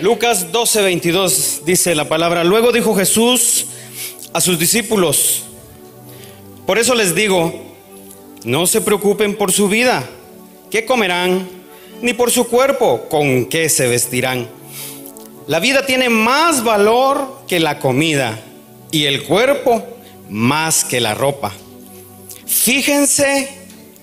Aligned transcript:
Lucas 0.00 0.52
12, 0.52 0.82
22 0.82 1.62
dice 1.64 1.94
la 1.94 2.06
palabra. 2.06 2.44
Luego 2.44 2.70
dijo 2.70 2.94
Jesús 2.94 3.66
a 4.34 4.42
sus 4.42 4.58
discípulos, 4.58 5.44
por 6.66 6.78
eso 6.78 6.94
les 6.94 7.14
digo, 7.14 7.54
no 8.44 8.66
se 8.66 8.82
preocupen 8.82 9.36
por 9.36 9.52
su 9.52 9.68
vida, 9.68 10.06
qué 10.70 10.84
comerán, 10.84 11.48
ni 12.02 12.12
por 12.12 12.30
su 12.30 12.46
cuerpo, 12.46 13.06
con 13.08 13.46
qué 13.46 13.70
se 13.70 13.88
vestirán. 13.88 14.48
La 15.46 15.60
vida 15.60 15.86
tiene 15.86 16.10
más 16.10 16.62
valor 16.62 17.44
que 17.48 17.58
la 17.58 17.78
comida 17.78 18.38
y 18.90 19.06
el 19.06 19.22
cuerpo 19.22 19.82
más 20.28 20.84
que 20.84 21.00
la 21.00 21.14
ropa. 21.14 21.52
Fíjense 22.44 23.48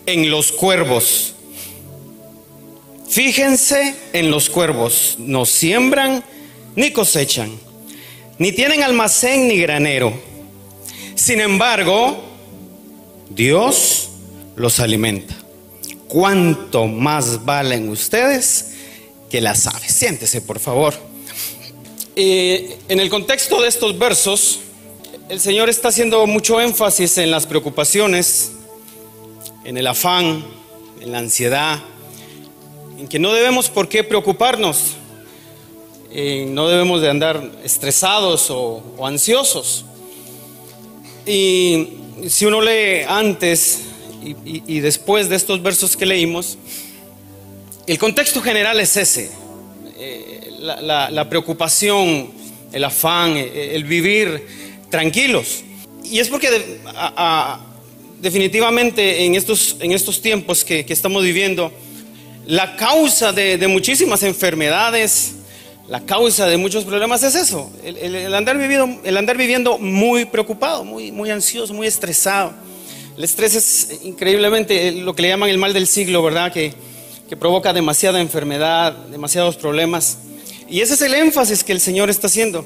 en 0.07 0.32
los 0.32 0.52
cuervos. 0.52 1.32
Fíjense 3.14 3.93
en 4.11 4.32
los 4.32 4.50
cuervos. 4.50 5.18
No 5.20 5.46
siembran 5.46 6.23
ni 6.75 6.89
cosechan, 6.89 7.52
ni 8.39 8.51
tienen 8.51 8.82
almacén 8.82 9.47
ni 9.47 9.60
granero. 9.60 10.11
Sin 11.14 11.39
embargo, 11.39 12.23
Dios 13.29 14.10
los 14.56 14.79
alimenta. 14.79 15.36
¿Cuánto 16.07 16.87
más 16.87 17.46
valen 17.46 17.87
ustedes 17.89 18.71
que 19.29 19.42
las 19.42 19.68
aves? 19.68 19.93
Siéntese, 19.93 20.42
por 20.42 20.57
favor. 20.59 20.95
Eh, 22.15 22.79
en 22.89 23.00
el 23.00 23.11
contexto 23.11 23.61
de 23.61 23.68
estos 23.68 23.95
versos, 24.00 24.61
el 25.29 25.39
Señor 25.39 25.70
está 25.70 25.89
haciendo 25.89 26.25
mucho 26.25 26.59
énfasis 26.59 27.20
en 27.20 27.29
las 27.29 27.45
preocupaciones, 27.45 28.54
en 29.65 29.78
el 29.78 29.86
afán, 29.86 30.43
en 31.00 31.11
la 31.11 31.20
ansiedad, 31.20 31.79
que 33.09 33.20
no 33.20 33.31
debemos 33.34 33.70
por 33.70 33.88
qué 33.88 34.03
preocuparnos, 34.03 34.95
no 36.48 36.67
debemos 36.67 37.02
de 37.02 37.09
andar 37.09 37.52
estresados 37.64 38.50
o, 38.50 38.84
ansiosos. 39.06 39.86
Y 41.26 41.88
si 42.28 42.45
uno 42.45 42.62
lee 42.62 43.04
antes 43.08 43.82
y, 44.45 44.80
después 44.80 45.30
de 45.30 45.36
estos 45.36 45.62
versos 45.62 45.98
que 45.98 46.06
leímos, 46.06 46.58
el 47.88 47.98
contexto 47.98 48.42
general 48.42 48.80
es 48.80 48.95
ese, 48.95 49.32
eh, 49.98 50.52
la, 50.60 51.30
preocupación, 51.30 52.32
el 52.72 52.84
afán, 52.84 53.36
eh, 53.36 53.72
el 53.73 53.84
vivir 53.84 54.45
tranquilos. 54.90 55.64
Y 56.04 56.20
es 56.20 56.30
porque 56.30 56.80
definitivamente 58.22 59.26
en 59.26 59.36
estos, 59.36 59.76
en 59.82 59.92
estos 59.92 60.22
tiempos 60.22 60.64
que, 60.64 60.86
estamos 60.88 61.23
viviendo, 61.23 61.73
la 62.45 62.75
causa 62.75 63.31
de, 63.31 63.67
muchísimas 63.67 64.23
enfermedades, 64.23 65.33
la 65.88 66.02
causa 66.02 66.47
de 66.47 66.58
muchos 66.58 66.83
problemas 66.83 67.23
es 67.23 67.36
eso, 67.36 67.72
el, 67.83 68.33
andar, 68.33 68.58
viviendo, 68.58 69.02
el 69.03 69.17
andar 69.17 69.38
viviendo 69.38 69.77
muy 69.77 70.25
preocupado, 70.25 70.83
muy, 70.83 71.11
muy 71.11 71.30
ansioso, 71.30 71.73
muy 71.73 71.88
estresado. 71.88 72.53
El 73.17 73.23
estrés 73.23 73.55
es 73.55 73.99
increíblemente 74.03 74.91
lo 74.91 75.14
que 75.14 75.21
le 75.21 75.27
llaman 75.30 75.49
el 75.49 75.58
mal 75.58 75.73
del 75.73 75.88
siglo, 75.88 76.23
¿verdad? 76.23 76.52
Que, 76.52 76.73
provoca 77.39 77.73
demasiada 77.73 78.21
enfermedad, 78.21 78.94
demasiados 79.09 79.55
problemas. 79.55 80.19
Y 80.69 80.81
ese 80.81 80.94
es 80.94 81.02
el 81.02 81.16
énfasis 81.16 81.64
que 81.64 81.71
el 81.71 81.81
Señor 81.81 82.11
está 82.11 82.27
haciendo. 82.27 82.64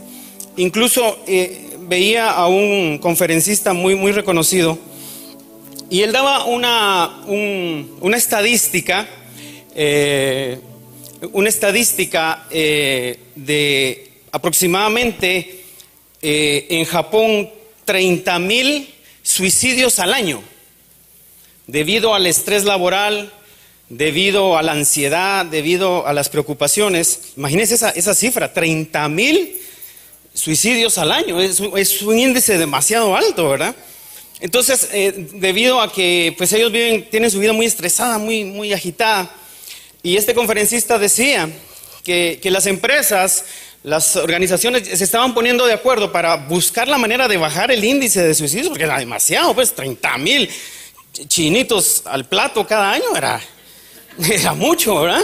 Incluso 0.58 1.18
eh, 1.26 1.78
veía 1.88 2.32
a 2.32 2.48
un 2.48 2.98
conferencista 2.98 3.72
muy, 3.72 3.96
muy 3.96 4.12
reconocido 4.12 4.78
y 5.90 6.02
él 6.02 6.12
daba 6.12 6.44
una, 6.46 7.22
una 7.28 8.18
estadística, 8.18 9.08
eh, 9.78 10.60
una 11.32 11.50
estadística 11.50 12.48
eh, 12.50 13.20
de 13.36 14.12
aproximadamente 14.32 15.64
en 16.20 16.84
Japón 16.86 17.50
30 17.86 18.40
mil 18.40 18.94
suicidios 19.22 20.00
al 20.00 20.14
año, 20.14 20.42
debido 21.68 22.14
al 22.14 22.26
estrés 22.28 22.66
laboral, 22.66 23.32
debido 23.90 24.58
a 24.58 24.64
la 24.64 24.74
ansiedad, 24.74 25.46
debido 25.46 26.06
a 26.08 26.14
las 26.14 26.30
preocupaciones. 26.30 27.34
Imagínense 27.38 27.76
esa, 27.76 27.92
esa 27.92 28.14
cifra, 28.14 28.54
30 28.54 29.08
mil 29.10 29.62
suicidios 30.34 30.98
al 30.98 31.12
año, 31.12 31.42
es, 31.42 31.60
un 32.02 32.20
índice 32.20 32.58
demasiado 32.58 33.16
alto, 33.16 33.50
¿verdad? 33.50 33.76
Entonces, 34.40 34.90
eh, 34.94 35.30
debido 35.34 35.82
a 35.82 35.92
que 35.92 36.34
pues 36.38 36.54
ellos 36.54 36.72
viven, 36.72 37.10
tienen 37.10 37.32
su 37.32 37.40
vida 37.40 37.54
muy 37.54 37.66
estresada, 37.66 38.20
muy, 38.20 38.44
muy 38.44 38.72
agitada, 38.72 39.32
y 40.04 40.18
este 40.18 40.34
conferencista 40.34 41.00
decía 41.00 41.50
que, 42.04 42.40
que 42.42 42.52
las 42.52 42.66
empresas 42.66 43.46
las 43.84 44.18
organizaciones 44.18 44.88
se 44.88 45.04
estaban 45.04 45.34
poniendo 45.34 45.66
de 45.66 45.72
acuerdo 45.72 46.12
para 46.12 46.36
buscar 46.36 46.90
la 46.90 46.98
manera 46.98 47.28
de 47.30 47.38
bajar 47.38 47.72
el 47.72 47.84
índice 47.84 48.22
de 48.22 48.34
suicidios, 48.34 48.68
porque 48.68 48.84
era 48.84 49.00
demasiado, 49.00 49.56
pues 49.56 49.74
30 49.74 50.18
mil 50.18 50.50
chinitos 51.28 52.04
al 52.06 52.26
plato 52.26 52.68
cada 52.68 52.92
año 52.92 53.16
era, 53.16 53.42
era 54.30 54.54
mucho, 54.54 55.00
¿verdad? 55.02 55.24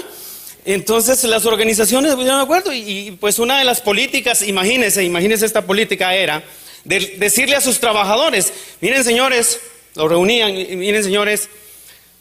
Entonces 0.65 1.23
las 1.25 1.45
organizaciones 1.45 2.11
se 2.11 2.15
pusieron 2.15 2.39
de 2.39 2.43
acuerdo 2.43 2.71
y, 2.71 3.17
pues 3.19 3.37
una 3.37 3.59
de 3.59 3.65
las 3.65 3.81
políticas, 3.81 4.41
imagínense, 4.43 5.03
imagínense 5.03 5.45
esta 5.45 5.65
política 5.65 6.15
era 6.15 6.41
de 6.85 7.15
decirle 7.17 7.55
a 7.57 7.61
sus 7.61 7.79
trabajadores, 7.79 8.53
miren 8.79 9.03
señores, 9.03 9.59
lo 9.95 10.07
reunían 10.07 10.53
miren 10.53 11.03
señores, 11.03 11.49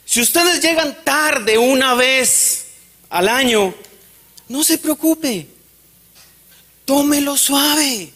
si 0.04 0.20
ustedes 0.20 0.60
llegan 0.60 0.96
tarde 1.04 1.58
una 1.58 1.94
vez 1.94 2.66
al 3.08 3.28
año, 3.28 3.74
no 4.48 4.64
se 4.64 4.78
preocupe, 4.78 5.46
tómelo 6.84 7.36
suave. 7.36 8.12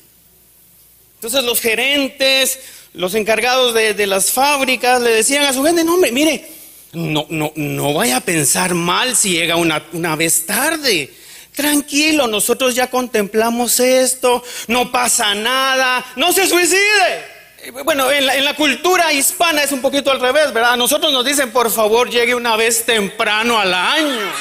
Entonces 1.15 1.45
los 1.45 1.61
gerentes, 1.61 2.59
los 2.93 3.15
encargados 3.15 3.75
de, 3.75 4.07
las 4.07 4.31
fábricas 4.31 5.01
le 5.01 5.11
decían 5.11 5.45
a 5.45 5.53
su 5.53 5.63
gente, 5.65 5.85
no 5.85 5.95
hombre, 5.95 6.13
mire, 6.13 6.51
no, 6.93 7.27
no, 7.31 7.53
no 7.57 7.95
vaya 7.95 8.19
a 8.19 8.21
pensar 8.21 8.75
mal 8.75 9.17
si 9.17 9.31
llega 9.31 9.57
una, 9.57 9.85
una 9.93 10.17
vez 10.17 10.47
tarde. 10.47 11.13
Tranquilo, 11.55 12.27
nosotros 12.27 12.75
ya 12.75 12.91
contemplamos 12.91 13.81
esto, 13.81 14.43
no 14.69 14.93
pasa 14.93 15.35
nada, 15.35 16.05
no 16.17 16.33
se 16.33 16.47
suicide. 16.47 17.36
Bueno, 17.73 18.11
en 18.11 18.27
la, 18.27 18.37
en 18.37 18.55
cultura 18.55 19.13
hispana 19.13 19.63
es 19.63 19.73
un 19.73 19.81
poquito 19.81 20.11
al 20.11 20.21
revés, 20.21 20.53
¿verdad? 20.53 20.77
Nosotros 20.77 21.13
nos 21.13 21.25
dicen, 21.25 21.51
por 21.51 21.71
favor, 21.71 22.09
llegue 22.09 22.35
una 22.35 22.55
vez 22.57 22.85
temprano 22.85 23.59
al 23.59 23.73
año. 23.75 24.33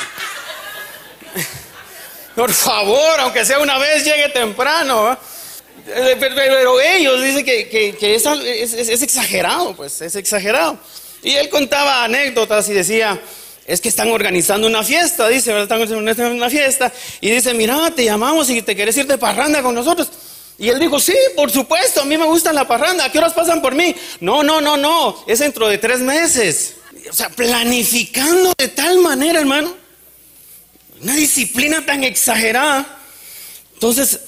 Por 2.35 2.51
favor, 2.51 3.19
aunque 3.21 3.45
sea 3.45 3.59
una 3.59 3.77
vez, 3.77 4.03
llegue 4.03 4.27
temprano. 4.27 5.17
Eh, 5.87 6.17
pero, 6.19 6.81
ellos 6.81 7.23
dicen 7.23 7.45
que, 7.45 8.15
es, 8.15 9.01
exagerado, 9.01 9.73
pues 9.73 10.01
es 10.01 10.17
exagerado. 10.17 10.77
Y 11.23 11.31
él 11.31 11.47
contaba 11.47 12.03
anécdotas 12.03 12.67
y 12.67 12.73
decía, 12.73 13.17
es 13.65 13.79
que 13.79 13.87
están 13.87 14.09
organizando 14.09 14.67
una 14.67 14.83
fiesta, 14.83 15.29
dice, 15.29 15.57
están 15.61 15.81
organizando 15.81 16.35
una 16.35 16.49
fiesta. 16.49 16.91
Y 17.21 17.29
dice, 17.29 17.53
mira, 17.53 17.89
te 17.95 18.03
llamamos 18.03 18.49
y 18.49 18.61
te 18.61 18.75
quieres 18.75 18.97
ir 18.97 19.07
de 19.07 19.17
parranda 19.17 19.61
con 19.63 19.73
nosotros. 19.73 20.09
Y 20.57 20.69
él 20.69 20.79
dijo, 20.79 20.99
sí, 20.99 21.15
por 21.35 21.51
supuesto, 21.51 22.01
a 22.01 22.05
mí 22.05 22.17
me 22.17 22.25
gusta 22.25 22.53
la 22.53 22.67
parranda, 22.67 23.05
¿a 23.05 23.11
qué 23.11 23.17
horas 23.17 23.33
pasan 23.33 23.61
por 23.61 23.75
mí? 23.75 23.95
No, 24.21 24.43
no, 24.43 24.61
no, 24.61 24.77
no, 24.77 25.23
es 25.27 25.39
dentro 25.39 25.67
de 25.67 25.77
tres 25.77 25.99
meses. 25.99 26.75
O 27.09 27.13
sea, 27.13 27.29
planificando 27.29 28.53
de 28.57 28.69
tal 28.69 28.99
manera, 28.99 29.39
hermano 29.39 29.85
una 31.01 31.15
disciplina 31.15 31.85
tan 31.85 32.03
exagerada. 32.03 32.85
Entonces, 33.73 34.19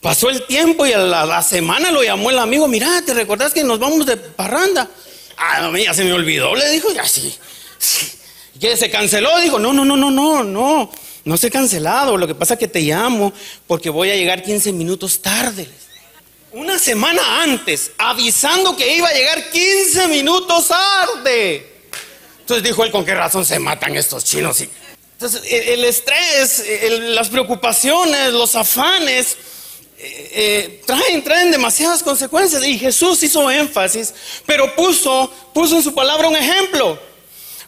pasó 0.00 0.30
el 0.30 0.46
tiempo 0.46 0.86
y 0.86 0.92
a 0.92 0.98
la, 0.98 1.42
semana 1.42 1.90
lo 1.90 2.02
llamó 2.02 2.30
el 2.30 2.38
amigo, 2.38 2.66
mira, 2.68 3.02
¿te 3.04 3.14
recordás 3.14 3.52
que 3.52 3.64
nos 3.64 3.78
vamos 3.78 4.06
de 4.06 4.16
parranda? 4.16 4.90
Ah, 5.36 5.60
no, 5.60 5.76
ya 5.76 5.94
se 5.94 6.04
me 6.04 6.12
olvidó, 6.12 6.54
le 6.54 6.68
dijo, 6.70 6.92
ya 6.92 7.06
sí. 7.06 7.34
Que 8.60 8.76
se 8.76 8.90
canceló, 8.90 9.38
dijo, 9.40 9.58
no, 9.58 9.72
no, 9.72 9.84
no, 9.84 9.96
no, 9.96 10.10
no, 10.10 10.44
no, 10.44 10.90
no 11.24 11.36
se 11.36 11.46
ha 11.46 11.50
cancelado, 11.50 12.16
lo 12.16 12.26
que 12.26 12.34
pasa 12.34 12.54
es 12.54 12.60
que 12.60 12.68
te 12.68 12.80
llamo 12.80 13.32
porque 13.66 13.90
voy 13.90 14.10
a 14.10 14.16
llegar 14.16 14.42
15 14.42 14.72
minutos 14.72 15.22
tarde. 15.22 15.68
Una 16.52 16.78
semana 16.78 17.42
antes, 17.42 17.92
avisando 17.96 18.76
que 18.76 18.96
iba 18.96 19.08
a 19.08 19.12
llegar 19.12 19.50
15 19.50 20.08
minutos 20.08 20.68
tarde. 20.68 21.66
Entonces 22.40 22.62
dijo 22.64 22.84
él, 22.84 22.90
¿con 22.90 23.04
qué 23.04 23.14
razón 23.14 23.46
se 23.46 23.58
matan 23.58 23.96
estos 23.96 24.24
chinos? 24.24 24.62
Entonces, 25.12 25.42
el 25.48 25.84
estrés, 25.84 26.64
las 27.14 27.28
preocupaciones, 27.28 28.32
los 28.32 28.56
afanes, 28.56 29.36
eh, 29.98 30.82
eh, 30.84 31.22
traen, 31.22 31.52
demasiadas 31.52 32.02
consecuencias. 32.02 32.64
Y 32.64 32.78
Jesús 32.78 33.22
hizo 33.22 33.48
énfasis, 33.48 34.12
pero 34.44 34.74
puso 34.74 35.30
en 35.54 35.82
su 35.82 35.94
palabra 35.94 36.28
un 36.28 36.36
ejemplo. 36.36 36.98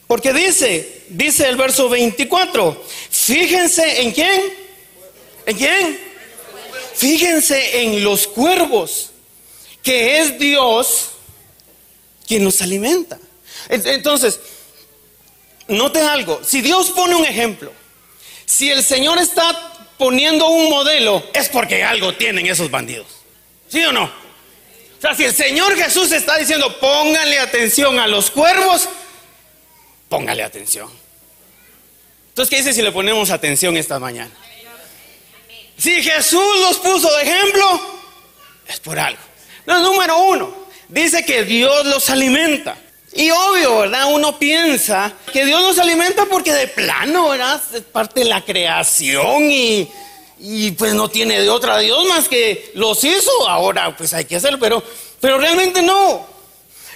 Porque 0.06 0.32
dice, 0.32 1.04
dice 1.08 1.48
el 1.48 1.56
verso 1.56 1.88
24, 1.88 2.84
fíjense 3.10 4.02
en 4.02 4.12
quién, 4.12 4.42
en 5.46 5.56
quién, 5.56 6.00
fíjense 6.94 7.82
en 7.82 8.04
los 8.04 8.26
cuervos, 8.26 9.10
que 9.82 10.20
es 10.20 10.38
Dios 10.38 11.10
quien 12.26 12.44
nos 12.44 12.60
alimenta. 12.60 13.18
Entonces, 13.68 14.40
noten 15.68 16.04
algo, 16.04 16.42
si 16.44 16.60
Dios 16.60 16.90
pone 16.90 17.14
un 17.14 17.24
ejemplo, 17.24 17.72
si 18.44 18.70
el 18.70 18.84
Señor 18.84 19.18
está 19.18 19.72
poniendo 19.96 20.48
un 20.48 20.68
modelo, 20.68 21.24
es 21.32 21.48
porque 21.48 21.82
algo 21.82 22.14
tienen 22.14 22.46
esos 22.46 22.70
bandidos. 22.70 23.06
¿Sí 23.68 23.82
o 23.84 23.92
no? 23.92 24.04
O 24.04 25.00
sea, 25.00 25.14
si 25.14 25.24
el 25.24 25.34
Señor 25.34 25.76
Jesús 25.76 26.12
está 26.12 26.36
diciendo, 26.36 26.78
pónganle 26.78 27.38
atención 27.38 27.98
a 27.98 28.06
los 28.06 28.30
cuervos, 28.30 28.88
póngale 30.14 30.44
atención. 30.44 30.88
Entonces, 32.28 32.48
¿qué 32.48 32.58
dice 32.58 32.72
si 32.72 32.82
le 32.82 32.92
ponemos 32.92 33.30
atención 33.30 33.76
esta 33.76 33.98
mañana? 33.98 34.30
Si 35.76 35.90
Jesús 36.04 36.60
los 36.60 36.76
puso 36.76 37.12
de 37.16 37.22
ejemplo, 37.24 37.80
es 38.68 38.78
por 38.78 38.96
algo. 38.96 39.20
No, 39.66 39.80
número 39.80 40.16
uno, 40.18 40.54
dice 40.88 41.24
que 41.24 41.42
Dios 41.42 41.84
los 41.86 42.08
alimenta. 42.10 42.76
Y 43.12 43.28
obvio, 43.32 43.78
¿verdad? 43.78 44.12
Uno 44.12 44.38
piensa 44.38 45.12
que 45.32 45.44
Dios 45.44 45.60
los 45.60 45.78
alimenta 45.80 46.26
porque 46.26 46.52
de 46.52 46.68
plano, 46.68 47.30
¿verdad? 47.30 47.60
Es 47.74 47.82
parte 47.82 48.20
de 48.20 48.26
la 48.26 48.44
creación 48.44 49.50
y, 49.50 49.90
y 50.38 50.70
pues 50.72 50.94
no 50.94 51.08
tiene 51.08 51.40
de 51.40 51.50
otra 51.50 51.78
Dios 51.78 52.06
más 52.06 52.28
que 52.28 52.70
los 52.74 53.02
hizo. 53.02 53.48
Ahora 53.48 53.96
pues 53.96 54.14
hay 54.14 54.26
que 54.26 54.36
hacerlo, 54.36 54.60
pero, 54.60 54.80
pero 55.18 55.38
realmente 55.38 55.82
no. 55.82 56.24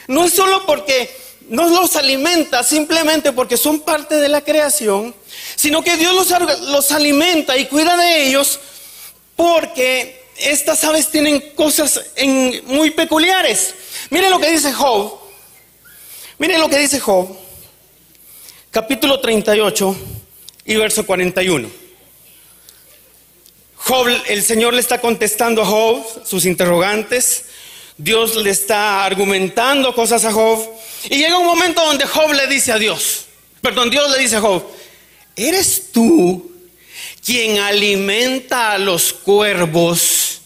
No 0.06 0.24
es 0.24 0.32
solo 0.32 0.64
porque 0.64 1.27
no 1.48 1.68
los 1.68 1.96
alimenta 1.96 2.62
simplemente 2.62 3.32
porque 3.32 3.56
son 3.56 3.80
parte 3.80 4.16
de 4.16 4.28
la 4.28 4.42
creación, 4.42 5.14
sino 5.56 5.82
que 5.82 5.96
Dios 5.96 6.32
los, 6.68 6.92
alimenta 6.92 7.56
y 7.56 7.66
cuida 7.66 7.96
de 7.96 8.26
ellos 8.26 8.60
porque 9.36 10.26
estas 10.36 10.84
aves 10.84 11.08
tienen 11.10 11.52
cosas 11.54 12.00
muy 12.64 12.90
peculiares. 12.90 13.74
Miren 14.10 14.30
lo 14.30 14.38
que 14.38 14.50
dice 14.50 14.72
Job. 14.72 15.18
Miren 16.38 16.60
lo 16.60 16.68
que 16.68 16.78
dice 16.78 17.00
Job. 17.00 17.28
Capítulo 18.70 19.20
38 19.20 19.96
y 20.66 20.76
verso 20.76 21.06
41. 21.06 21.68
Job, 23.76 24.08
el 24.28 24.42
Señor 24.42 24.74
le 24.74 24.80
está 24.80 25.00
contestando 25.00 25.62
a 25.62 25.66
Job 25.66 26.04
sus 26.24 26.44
interrogantes. 26.44 27.46
Dios 27.96 28.36
le 28.36 28.50
está 28.50 29.04
argumentando 29.04 29.94
cosas 29.94 30.24
a 30.24 30.32
Job. 30.32 30.77
Y 31.04 31.16
llega 31.16 31.38
un 31.38 31.46
momento 31.46 31.84
donde 31.84 32.06
Job 32.06 32.32
le 32.32 32.46
dice 32.46 32.72
a 32.72 32.78
Dios, 32.78 33.26
perdón, 33.60 33.90
Dios 33.90 34.10
le 34.10 34.18
dice 34.18 34.36
a 34.36 34.40
Job, 34.40 34.64
¿eres 35.36 35.92
tú 35.92 36.50
quien 37.24 37.58
alimenta 37.58 38.72
a 38.72 38.78
los 38.78 39.12
cuervos 39.12 40.40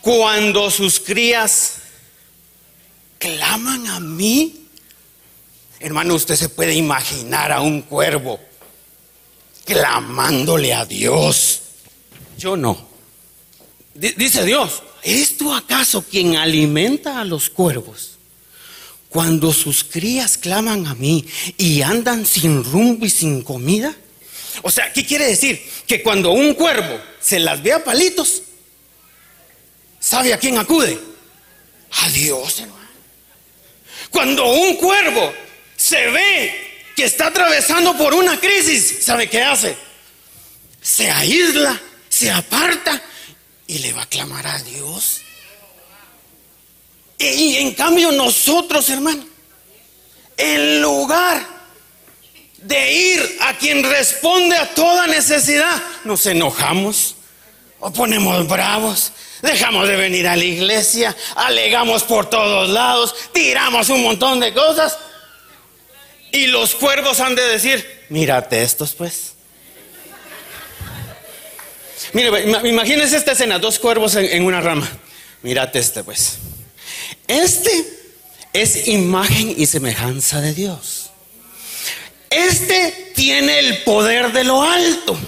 cuando 0.00 0.70
sus 0.70 1.00
crías 1.00 1.74
claman 3.18 3.86
a 3.88 4.00
mí? 4.00 4.66
Hermano, 5.80 6.14
usted 6.14 6.36
se 6.36 6.48
puede 6.48 6.74
imaginar 6.74 7.52
a 7.52 7.60
un 7.60 7.82
cuervo 7.82 8.40
clamándole 9.64 10.74
a 10.74 10.84
Dios. 10.84 11.62
Yo 12.38 12.56
no. 12.56 12.88
dice 13.94 14.44
Dios, 14.44 14.82
¿eres 15.02 15.36
tú 15.36 15.52
acaso 15.52 16.02
quien 16.02 16.36
alimenta 16.36 17.20
a 17.20 17.24
los 17.24 17.50
cuervos? 17.50 18.19
Cuando 19.10 19.52
sus 19.52 19.82
crías 19.82 20.38
claman 20.38 20.86
a 20.86 20.94
mí 20.94 21.26
y 21.58 21.82
andan 21.82 22.24
sin 22.24 22.64
rumbo 22.64 23.04
y 23.04 23.10
sin 23.10 23.42
comida. 23.42 23.94
O 24.62 24.70
sea, 24.70 24.92
¿qué 24.92 25.04
quiere 25.04 25.26
decir? 25.26 25.60
Que 25.86 26.00
cuando 26.00 26.30
un 26.30 26.54
cuervo 26.54 27.00
se 27.20 27.40
las 27.40 27.60
ve 27.60 27.72
a 27.72 27.82
palitos, 27.84 28.42
¿sabe 29.98 30.32
a 30.32 30.38
quién 30.38 30.58
acude? 30.58 30.98
A 31.90 32.08
Dios, 32.10 32.60
hermano. 32.60 32.80
Cuando 34.10 34.46
un 34.46 34.76
cuervo 34.76 35.32
se 35.76 36.08
ve 36.10 36.70
que 36.94 37.04
está 37.04 37.26
atravesando 37.26 37.96
por 37.98 38.14
una 38.14 38.38
crisis, 38.38 38.98
¿sabe 39.02 39.28
qué 39.28 39.42
hace? 39.42 39.76
Se 40.80 41.10
aísla, 41.10 41.80
se 42.08 42.30
aparta 42.30 43.02
y 43.66 43.78
le 43.78 43.92
va 43.92 44.02
a 44.02 44.06
clamar 44.06 44.46
a 44.46 44.58
Dios. 44.62 45.22
Y 47.20 47.56
en 47.56 47.74
cambio 47.74 48.10
nosotros, 48.12 48.88
hermano, 48.88 49.22
en 50.38 50.80
lugar 50.80 51.46
de 52.56 52.92
ir 52.92 53.38
a 53.42 53.58
quien 53.58 53.84
responde 53.84 54.56
a 54.56 54.74
toda 54.74 55.06
necesidad, 55.06 55.82
nos 56.04 56.24
enojamos 56.24 57.16
o 57.78 57.92
ponemos 57.92 58.48
bravos, 58.48 59.12
dejamos 59.42 59.86
de 59.86 59.96
venir 59.96 60.26
a 60.26 60.34
la 60.34 60.44
iglesia, 60.44 61.14
alegamos 61.36 62.04
por 62.04 62.30
todos 62.30 62.70
lados, 62.70 63.14
tiramos 63.32 63.90
un 63.90 64.02
montón 64.02 64.40
de 64.40 64.54
cosas 64.54 64.96
y 66.32 66.46
los 66.46 66.74
cuervos 66.74 67.20
han 67.20 67.34
de 67.34 67.42
decir, 67.42 68.06
mírate 68.08 68.62
estos 68.62 68.94
pues. 68.94 69.34
Mire, 72.14 72.50
imagínense 72.66 73.18
esta 73.18 73.32
escena, 73.32 73.58
dos 73.58 73.78
cuervos 73.78 74.16
en, 74.16 74.24
en 74.24 74.44
una 74.44 74.62
rama. 74.62 74.88
Mírate 75.42 75.78
este 75.78 76.02
pues. 76.02 76.38
Este 77.26 78.00
es 78.52 78.88
imagen 78.88 79.54
y 79.56 79.66
semejanza 79.66 80.40
de 80.40 80.54
Dios. 80.54 81.10
Este 82.30 83.12
tiene 83.14 83.58
el 83.58 83.82
poder 83.82 84.32
de 84.32 84.44
lo 84.44 84.62
alto. 84.62 85.18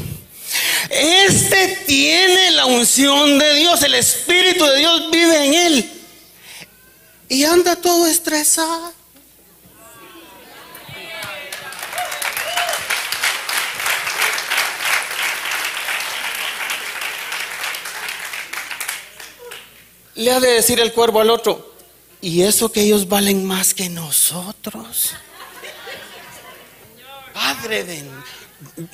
Este 0.89 1.83
tiene 1.87 2.51
la 2.53 2.67
unción 2.67 3.39
de 3.39 3.55
Dios, 3.55 3.83
el 3.83 3.95
Espíritu 3.95 4.65
de 4.65 4.79
Dios 4.79 5.11
vive 5.11 5.47
en 5.47 5.55
él. 5.55 5.91
Y 7.29 7.45
anda 7.45 7.77
todo 7.77 8.07
estresado. 8.07 8.93
Le 20.15 20.31
ha 20.31 20.41
de 20.41 20.51
decir 20.51 20.79
el 20.79 20.93
cuervo 20.93 21.21
al 21.21 21.31
otro, 21.31 21.72
¿y 22.23 22.43
eso 22.43 22.73
que 22.73 22.83
ellos 22.83 23.09
valen 23.09 23.45
más 23.45 23.75
que 23.75 23.91
nosotros? 23.91 25.13
Padre 27.35 27.85
de... 27.85 28.05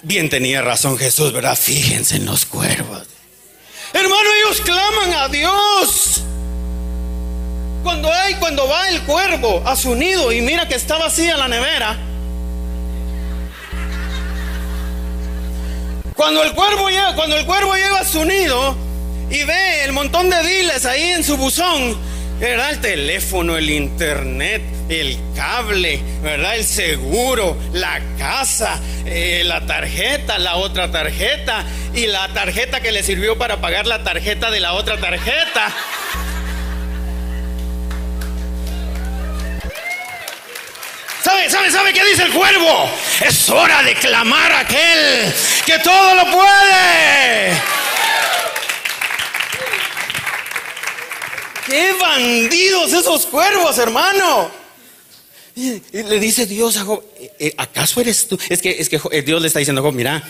Bien 0.03 0.31
tenía 0.31 0.63
razón 0.63 0.97
Jesús, 0.99 1.33
¿verdad? 1.33 1.57
Fíjense 1.57 2.17
en 2.17 2.25
los 2.25 2.47
cuervos. 2.47 3.07
Hermano, 3.93 4.29
ellos 4.43 4.61
claman 4.63 5.13
a 5.15 5.29
Dios. 5.29 6.23
Cuando 7.83 8.13
hay, 8.13 8.35
cuando 8.37 8.67
va 8.67 8.89
el 8.89 9.03
cuervo 9.03 9.63
a 9.65 9.77
su 9.77 9.95
nido 9.95 10.33
y 10.33 10.41
mira 10.41 10.67
que 10.67 10.75
está 10.75 10.99
vacía 10.99 11.37
la 11.37 11.49
nevera. 11.49 11.97
Cuando 16.15 16.43
el 16.43 16.53
cuervo 16.53 16.89
llega, 16.89 17.15
cuando 17.15 17.37
el 17.37 17.47
cuervo 17.47 17.75
llega 17.75 18.01
a 18.01 18.05
su 18.05 18.25
nido 18.25 18.77
y 19.31 19.45
ve 19.45 19.85
el 19.85 19.93
montón 19.93 20.29
de 20.29 20.43
diles 20.43 20.85
ahí 20.85 21.13
en 21.13 21.23
su 21.23 21.37
buzón, 21.37 21.97
¿verdad? 22.41 22.71
El 22.71 22.81
teléfono, 22.81 23.57
el 23.57 23.71
internet, 23.71 24.63
el 24.89 25.19
cable, 25.35 26.01
¿verdad? 26.23 26.57
El 26.57 26.65
seguro, 26.65 27.57
la 27.73 28.01
casa, 28.19 28.81
eh, 29.07 29.43
la 29.45 29.67
tarjeta, 29.67 30.39
la 30.39 30.57
otra 30.57 30.91
tarjeta 30.91 31.65
y 31.95 32.07
la 32.07 32.29
tarjeta 32.29 32.81
que 32.81 32.93
le 32.93 33.03
sirvió 33.03 33.37
para 33.37 33.61
pagar 33.61 33.87
la 33.87 34.05
tarjeta 34.05 34.51
de 34.51 34.61
la 34.61 34.75
otra 34.75 34.99
tarjeta. 34.99 35.75
¿Sabe, 41.23 41.51
sabe, 41.51 41.71
sabe 41.71 41.93
qué 41.93 42.05
dice 42.05 42.23
el 42.23 42.33
cuervo? 42.33 42.91
Es 43.21 43.51
hora 43.51 43.83
de 43.83 43.95
clamar 43.95 44.53
a 44.53 44.61
aquel 44.61 45.35
que 45.67 45.79
todo 45.81 46.15
lo 46.15 46.25
puede. 46.31 47.78
¡Qué 51.69 51.93
bandidos 52.01 52.93
esos 52.93 53.27
cuervos, 53.27 53.77
hermano! 53.79 54.51
Y 55.55 55.81
le 55.93 56.21
dice 56.21 56.47
Dios 56.47 56.77
a 56.77 56.85
Job, 56.85 57.03
eh, 57.19 57.33
eh, 57.39 57.55
¿acaso 57.59 58.01
eres 58.01 58.29
tú? 58.29 58.39
Es 58.49 58.63
que, 58.63 58.71
es 58.79 58.89
que 58.89 59.01
eh, 59.11 59.23
Dios 59.23 59.43
le 59.43 59.49
está 59.49 59.59
diciendo 59.59 59.83
Job, 59.83 59.93
mira, 59.93 60.23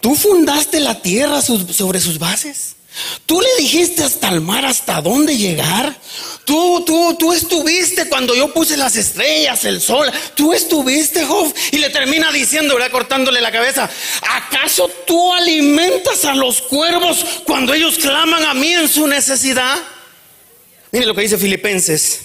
tú 0.00 0.14
fundaste 0.14 0.80
la 0.80 1.00
tierra 1.00 1.40
sobre 1.40 2.00
sus 2.00 2.18
bases. 2.18 2.76
Tú 3.26 3.40
le 3.40 3.48
dijiste 3.58 4.02
hasta 4.02 4.28
el 4.30 4.40
mar, 4.40 4.64
hasta 4.64 5.00
dónde 5.02 5.36
llegar. 5.36 5.96
Tú, 6.44 6.82
tú, 6.84 7.14
tú 7.18 7.32
estuviste 7.32 8.08
cuando 8.08 8.34
yo 8.34 8.52
puse 8.52 8.76
las 8.76 8.96
estrellas, 8.96 9.64
el 9.64 9.80
sol. 9.80 10.10
Tú 10.34 10.52
estuviste, 10.52 11.24
Job. 11.24 11.52
Y 11.72 11.78
le 11.78 11.90
termina 11.90 12.32
diciendo, 12.32 12.74
¿verdad? 12.74 12.90
Cortándole 12.90 13.40
la 13.40 13.52
cabeza. 13.52 13.88
¿Acaso 14.22 14.90
tú 15.06 15.32
alimentas 15.32 16.24
a 16.24 16.34
los 16.34 16.62
cuervos 16.62 17.24
cuando 17.44 17.74
ellos 17.74 17.96
claman 17.98 18.44
a 18.44 18.54
mí 18.54 18.72
en 18.72 18.88
su 18.88 19.06
necesidad? 19.06 19.78
Mire 20.96 21.08
lo 21.08 21.14
que 21.14 21.20
dice 21.20 21.36
Filipenses, 21.36 22.22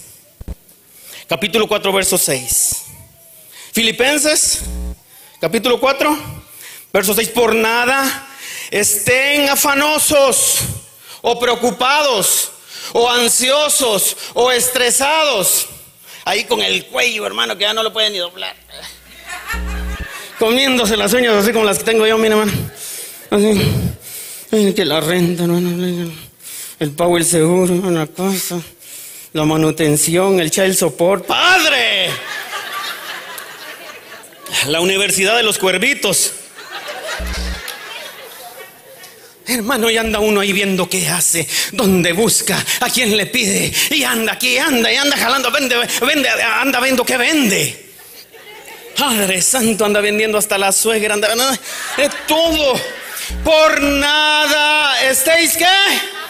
capítulo 1.27 1.67
4, 1.67 1.91
verso 1.91 2.17
6. 2.17 2.85
Filipenses, 3.73 4.61
capítulo 5.41 5.77
4, 5.77 6.17
verso 6.93 7.13
6. 7.13 7.27
Por 7.31 7.53
nada 7.53 8.29
estén 8.71 9.49
afanosos 9.49 10.59
o 11.21 11.37
preocupados 11.37 12.53
o 12.93 13.09
ansiosos 13.09 14.15
o 14.35 14.49
estresados. 14.53 15.67
Ahí 16.23 16.45
con 16.45 16.61
el 16.61 16.85
cuello, 16.85 17.25
hermano, 17.25 17.57
que 17.57 17.65
ya 17.65 17.73
no 17.73 17.83
lo 17.83 17.91
pueden 17.91 18.13
ni 18.13 18.19
doblar. 18.19 18.55
Comiéndose 20.39 20.95
las 20.95 21.11
uñas 21.11 21.33
así 21.33 21.51
como 21.51 21.65
las 21.65 21.79
que 21.79 21.83
tengo 21.83 22.07
yo, 22.07 22.17
mi 22.17 22.27
hermano. 22.27 22.53
Así. 23.31 24.73
que 24.73 24.85
la 24.85 25.01
renta, 25.01 25.45
el 26.81 26.89
pago 26.93 27.15
el 27.15 27.25
seguro, 27.25 27.75
una 27.75 28.07
cosa, 28.07 28.59
la 29.33 29.45
manutención, 29.45 30.39
el 30.39 30.49
child 30.49 30.75
support. 30.75 31.27
¡Padre! 31.27 32.09
La 34.65 34.81
Universidad 34.81 35.37
de 35.37 35.43
los 35.43 35.59
Cuervitos. 35.59 36.31
Hermano, 39.45 39.91
y 39.91 39.97
anda 39.97 40.17
uno 40.19 40.39
ahí 40.39 40.53
viendo 40.53 40.89
qué 40.89 41.07
hace, 41.07 41.47
dónde 41.71 42.13
busca, 42.13 42.57
a 42.79 42.89
quién 42.89 43.15
le 43.15 43.27
pide, 43.27 43.71
y 43.91 44.03
anda 44.03 44.33
aquí, 44.33 44.57
anda, 44.57 44.91
y 44.91 44.95
anda 44.95 45.15
jalando, 45.17 45.51
vende, 45.51 45.75
vende, 46.01 46.29
anda 46.29 46.79
viendo 46.79 47.05
qué 47.05 47.17
vende. 47.17 47.91
Padre 48.97 49.39
Santo 49.43 49.85
anda 49.85 50.01
vendiendo 50.01 50.39
hasta 50.39 50.57
la 50.57 50.71
suegra, 50.71 51.13
anda, 51.13 51.29
de 51.97 52.09
todo. 52.27 52.81
Por 53.43 53.83
nada 53.83 54.99
estéis 55.07 55.55
qué? 55.57 56.20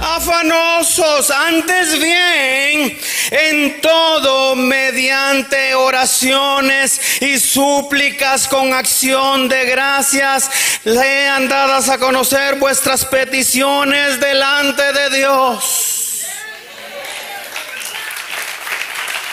Afanosos, 0.00 1.30
antes 1.30 1.98
bien, 1.98 2.98
en 3.30 3.80
todo, 3.80 4.56
mediante 4.56 5.74
oraciones 5.74 7.00
y 7.20 7.38
súplicas 7.38 8.48
con 8.48 8.72
acción 8.72 9.48
de 9.48 9.64
gracias, 9.66 10.50
lean 10.84 11.48
dadas 11.48 11.88
a 11.88 11.98
conocer 11.98 12.56
vuestras 12.56 13.04
peticiones 13.04 14.20
delante 14.20 14.92
de 14.92 15.16
Dios. 15.16 16.22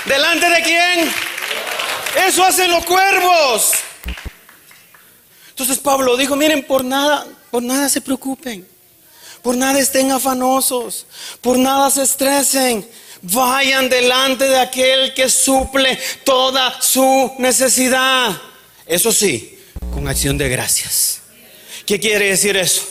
¿Delante 0.06 0.50
de 0.50 0.62
quién? 0.64 1.14
Eso 2.28 2.44
hacen 2.44 2.70
los 2.72 2.86
cuervos. 2.86 3.72
Entonces 5.50 5.78
Pablo 5.78 6.18
dijo, 6.18 6.36
miren, 6.36 6.64
por 6.64 6.84
nada, 6.84 7.26
por 7.52 7.64
nada 7.64 7.88
se 7.88 8.02
preocupen. 8.02 8.73
Por 9.44 9.58
nada 9.58 9.78
estén 9.78 10.12
afanosos, 10.12 11.06
por 11.42 11.58
nada 11.58 11.92
se 11.92 12.04
estresen. 12.04 12.88
Vayan 13.22 13.90
delante 13.90 14.46
de 14.46 14.58
aquel 14.58 15.14
que 15.14 15.30
suple 15.30 16.00
toda 16.24 16.82
su 16.82 17.34
necesidad. 17.38 18.32
Eso 18.86 19.12
sí, 19.12 19.60
con 19.94 20.08
acción 20.08 20.38
de 20.38 20.50
gracias. 20.50 21.22
¿Qué 21.86 22.00
quiere 22.00 22.30
decir 22.30 22.56
eso? 22.56 22.84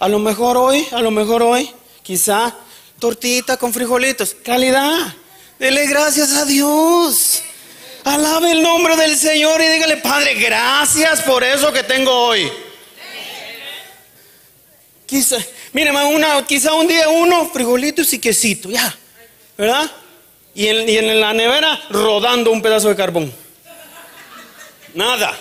A 0.00 0.08
lo 0.08 0.18
mejor 0.18 0.56
hoy, 0.56 0.86
a 0.90 1.00
lo 1.00 1.10
mejor 1.10 1.42
hoy, 1.42 1.70
quizá 2.02 2.56
tortita 2.98 3.56
con 3.56 3.72
frijolitos. 3.72 4.34
Calidad. 4.44 5.14
Dele 5.60 5.86
gracias 5.86 6.32
a 6.32 6.44
Dios. 6.44 7.42
Alabe 8.04 8.52
el 8.52 8.62
nombre 8.62 8.96
del 8.96 9.16
Señor 9.16 9.60
y 9.60 9.66
dígale, 9.66 9.98
Padre, 9.98 10.34
gracias 10.34 11.20
por 11.22 11.44
eso 11.44 11.72
que 11.72 11.82
tengo 11.82 12.12
hoy. 12.12 12.50
Quizá, 15.06 15.36
Mire, 15.72 15.92
quizá 16.46 16.74
un 16.74 16.88
día 16.88 17.08
uno, 17.08 17.48
frijolitos 17.48 18.12
y 18.12 18.18
quesito, 18.18 18.70
ya, 18.70 18.96
¿verdad? 19.56 19.90
Y 20.54 20.66
en, 20.66 21.20
la 21.20 21.32
nevera 21.32 21.80
rodando 21.90 22.50
un 22.50 22.60
pedazo 22.60 22.88
de 22.88 22.96
carbón. 22.96 23.32
Nada. 24.94 25.32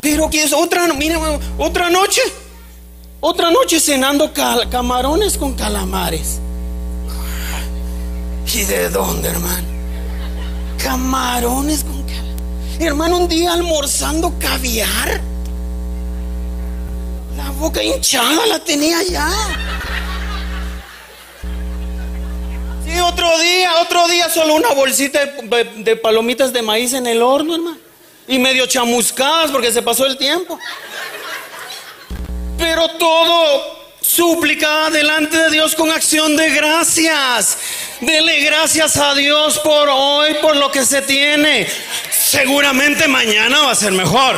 Pero 0.00 0.28
que 0.28 0.42
es 0.42 0.52
otra, 0.52 0.92
mire, 0.94 1.16
otra 1.56 1.88
noche, 1.88 2.20
otra 3.20 3.50
noche 3.52 3.78
cenando 3.78 4.32
camarones 4.32 5.38
con 5.38 5.54
calamares. 5.54 6.40
¿Y 8.52 8.64
de 8.64 8.88
dónde, 8.88 9.28
hermano? 9.28 9.68
Camarones 10.82 11.84
con 11.84 12.02
calamares. 12.02 12.18
Hermano, 12.80 13.18
un 13.18 13.28
día 13.28 13.52
almorzando 13.52 14.34
caviar 14.40 15.27
boca 17.58 17.82
hinchada 17.82 18.46
la 18.46 18.58
tenía 18.60 19.02
ya. 19.02 19.28
Sí, 22.84 22.98
otro 23.00 23.38
día, 23.38 23.72
otro 23.80 24.08
día 24.08 24.30
solo 24.30 24.54
una 24.54 24.72
bolsita 24.72 25.20
de, 25.26 25.96
palomitas 25.96 26.52
de 26.52 26.62
maíz 26.62 26.94
en 26.94 27.06
el 27.06 27.20
horno, 27.20 27.54
hermano. 27.54 27.78
Y 28.26 28.38
medio 28.38 28.66
chamuscadas 28.66 29.50
porque 29.50 29.72
se 29.72 29.82
pasó 29.82 30.06
el 30.06 30.16
tiempo. 30.16 30.58
Pero 32.56 32.88
todo 32.90 33.78
súplica 34.00 34.90
delante 34.90 35.36
de 35.36 35.50
Dios 35.50 35.74
con 35.74 35.90
acción 35.90 36.36
de 36.36 36.50
gracias. 36.50 37.58
Dele 38.00 38.40
gracias 38.40 38.96
a 38.96 39.14
Dios 39.14 39.58
por 39.60 39.88
hoy, 39.88 40.34
por 40.40 40.56
lo 40.56 40.70
que 40.70 40.84
se 40.84 41.02
tiene. 41.02 41.66
Seguramente 42.10 43.08
mañana 43.08 43.62
va 43.62 43.72
a 43.72 43.74
ser 43.74 43.92
mejor. 43.92 44.36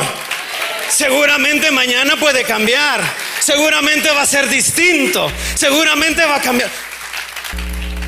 Seguramente 0.91 1.71
mañana 1.71 2.19
puede 2.19 2.43
cambiar. 2.43 3.01
Seguramente 3.39 4.09
va 4.11 4.23
a 4.23 4.25
ser 4.25 4.49
distinto. 4.49 5.31
Seguramente 5.55 6.23
va 6.25 6.35
a 6.35 6.41
cambiar. 6.41 6.69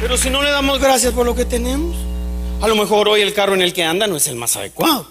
Pero 0.02 0.18
si 0.18 0.30
no 0.30 0.44
le 0.44 0.52
damos 0.52 0.80
gracias 0.80 1.14
por 1.14 1.26
lo 1.26 1.34
que 1.34 1.46
tenemos, 1.46 1.96
a 2.62 2.68
lo 2.68 2.76
mejor 2.76 3.08
hoy 3.08 3.22
el 3.22 3.34
carro 3.34 3.54
en 3.54 3.62
el 3.62 3.74
que 3.74 3.84
anda 3.84 4.06
no 4.06 4.18
es 4.18 4.28
el 4.28 4.36
más 4.36 4.56
adecuado. 4.58 5.08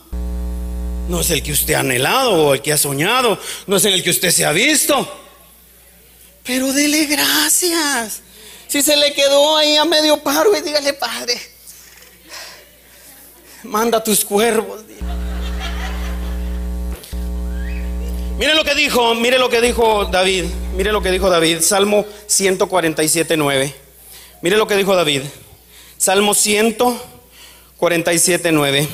No 1.09 1.21
es 1.21 1.31
el 1.31 1.43
que 1.43 1.53
usted 1.53 1.75
ha 1.75 1.81
anhelado 1.81 2.33
o 2.33 2.55
el 2.55 2.63
que 2.63 2.73
ha 2.73 2.79
soñado. 2.79 3.39
No 3.67 3.77
es 3.77 3.85
el 3.87 4.03
que 4.03 4.11
usted 4.11 4.31
se 4.31 4.45
ha 4.45 4.53
visto. 4.53 5.21
Pero 6.45 6.73
dele 6.73 7.07
gracias. 7.07 8.21
Si 8.69 8.83
se 8.83 8.97
le 8.97 9.13
quedó 9.13 9.57
ahí 9.57 9.77
a 9.77 9.85
medio 9.85 10.23
paro 10.23 10.57
y 10.57 10.61
dígale, 10.61 10.93
Padre, 10.93 11.41
manda 13.65 14.03
tus 14.03 14.25
cuervos. 14.25 14.83
Mire 18.43 18.57
lo 18.57 18.65
que 18.65 18.75
dijo, 18.75 19.15
mire 19.15 19.39
lo 19.39 19.49
que 19.49 19.61
dijo 19.61 20.07
David, 20.07 20.47
mire 20.75 20.91
lo 20.91 21.01
que 21.01 21.13
dijo 21.13 21.31
David, 21.31 21.61
Salmo 21.61 22.05
147, 22.27 23.37
9. 23.37 23.73
Mire 24.41 24.57
lo 24.57 24.67
que 24.67 24.77
dijo 24.77 24.97
David, 24.97 25.23
Salmo 25.97 26.35
147, 26.35 28.51
9. 28.51 28.89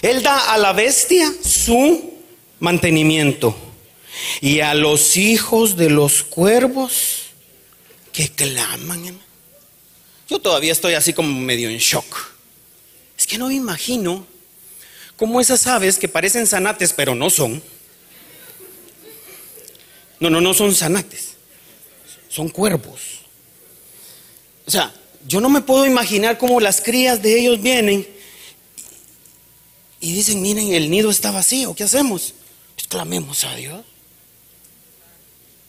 Él 0.00 0.22
da 0.22 0.54
a 0.54 0.56
la 0.56 0.72
bestia 0.72 1.30
su 1.44 2.14
mantenimiento 2.60 3.54
y 4.40 4.60
a 4.60 4.72
los 4.72 5.18
hijos 5.18 5.76
de 5.76 5.90
los 5.90 6.22
cuervos 6.22 7.24
que 8.10 8.30
claman. 8.30 9.20
Yo 10.30 10.38
todavía 10.38 10.72
estoy 10.72 10.94
así 10.94 11.12
como 11.12 11.38
medio 11.38 11.68
en 11.68 11.76
shock. 11.76 12.32
Es 13.18 13.26
que 13.26 13.36
no 13.36 13.48
me 13.48 13.54
imagino 13.54 14.24
cómo 15.18 15.42
esas 15.42 15.66
aves 15.66 15.98
que 15.98 16.08
parecen 16.08 16.46
zanates 16.46 16.94
pero 16.94 17.14
no 17.14 17.28
son 17.28 17.62
no, 20.22 20.30
no, 20.30 20.40
no 20.40 20.54
son 20.54 20.72
zanates, 20.72 21.34
son 22.28 22.48
cuervos. 22.48 23.00
O 24.64 24.70
sea, 24.70 24.94
yo 25.26 25.40
no 25.40 25.48
me 25.48 25.62
puedo 25.62 25.84
imaginar 25.84 26.38
cómo 26.38 26.60
las 26.60 26.80
crías 26.80 27.20
de 27.20 27.40
ellos 27.40 27.60
vienen 27.60 28.06
y 29.98 30.12
dicen, 30.12 30.40
miren, 30.40 30.72
el 30.74 30.90
nido 30.90 31.10
está 31.10 31.32
vacío, 31.32 31.74
¿qué 31.74 31.82
hacemos? 31.82 32.34
Pues 32.76 32.86
clamemos 32.86 33.42
a 33.42 33.56
Dios. 33.56 33.84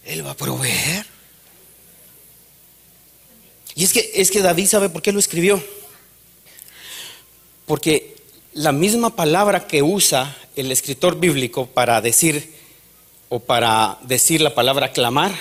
Él 0.05 0.24
va 0.24 0.31
a 0.31 0.38
proveer. 0.38 1.07
Y 3.74 3.86
es 3.86 3.91
que, 3.91 4.12
es 4.13 4.29
que 4.29 4.41
David 4.41 4.67
sabe 4.67 4.89
por 4.89 5.01
qué 5.01 5.12
lo 5.12 5.17
escribió. 5.17 5.63
Porque 7.65 8.17
la 8.53 8.72
misma 8.72 9.15
palabra 9.15 9.65
que 9.65 9.81
usa 9.81 10.38
el 10.55 10.72
escritor 10.72 11.19
bíblico 11.19 11.65
para 11.65 12.01
decir 12.01 12.53
o 13.30 13.39
para 13.39 13.98
decir 14.03 14.42
la 14.42 14.53
palabra 14.53 14.92
clamar, 14.92 15.34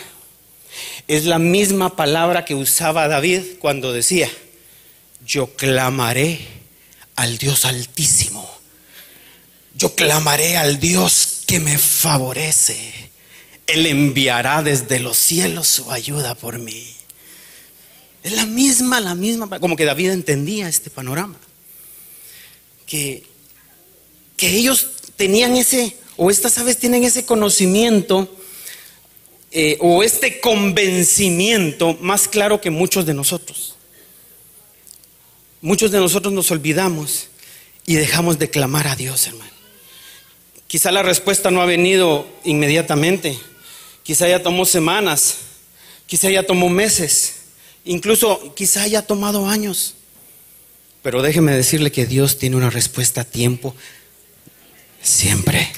es 1.08 1.24
la 1.24 1.38
misma 1.38 1.96
palabra 1.96 2.44
que 2.44 2.54
usaba 2.54 3.08
David 3.08 3.42
cuando 3.58 3.92
decía, 3.92 4.30
yo 5.26 5.54
clamaré 5.56 6.40
al 7.16 7.38
Dios 7.38 7.64
altísimo, 7.64 8.48
yo 9.74 9.94
clamaré 9.94 10.56
al 10.56 10.80
Dios 10.80 11.42
que 11.46 11.60
me 11.60 11.78
favorece, 11.78 13.10
Él 13.66 13.86
enviará 13.86 14.62
desde 14.62 15.00
los 15.00 15.16
cielos 15.16 15.68
su 15.68 15.90
ayuda 15.90 16.34
por 16.34 16.58
mí. 16.58 16.94
Es 18.22 18.32
la 18.32 18.46
misma, 18.46 19.00
la 19.00 19.14
misma, 19.14 19.58
como 19.58 19.76
que 19.76 19.84
David 19.84 20.10
entendía 20.10 20.68
este 20.68 20.90
panorama, 20.90 21.36
que, 22.86 23.24
que 24.36 24.48
ellos 24.48 24.88
tenían 25.16 25.56
ese 25.56 25.96
o 26.16 26.30
estas 26.30 26.58
aves 26.58 26.78
tienen 26.78 27.04
ese 27.04 27.24
conocimiento 27.24 28.28
eh, 29.50 29.76
o 29.80 30.02
este 30.02 30.40
convencimiento 30.40 31.96
más 32.00 32.28
claro 32.28 32.60
que 32.60 32.70
muchos 32.70 33.04
de 33.04 33.14
nosotros. 33.14 33.76
Muchos 35.60 35.90
de 35.90 35.98
nosotros 35.98 36.32
nos 36.32 36.50
olvidamos 36.50 37.28
y 37.86 37.94
dejamos 37.94 38.38
de 38.38 38.50
clamar 38.50 38.88
a 38.88 38.96
Dios, 38.96 39.26
hermano. 39.26 39.52
Quizá 40.66 40.90
la 40.90 41.02
respuesta 41.02 41.50
no 41.50 41.60
ha 41.60 41.66
venido 41.66 42.26
inmediatamente, 42.44 43.38
quizá 44.02 44.26
ya 44.26 44.42
tomó 44.42 44.64
semanas, 44.64 45.36
quizá 46.06 46.30
ya 46.30 46.44
tomó 46.44 46.70
meses, 46.70 47.34
incluso 47.84 48.54
quizá 48.54 48.82
haya 48.82 49.02
tomado 49.06 49.46
años. 49.46 49.94
Pero 51.02 51.20
déjeme 51.20 51.52
decirle 51.54 51.92
que 51.92 52.06
Dios 52.06 52.38
tiene 52.38 52.56
una 52.56 52.70
respuesta 52.70 53.20
a 53.20 53.24
tiempo 53.24 53.74
siempre. 55.02 55.70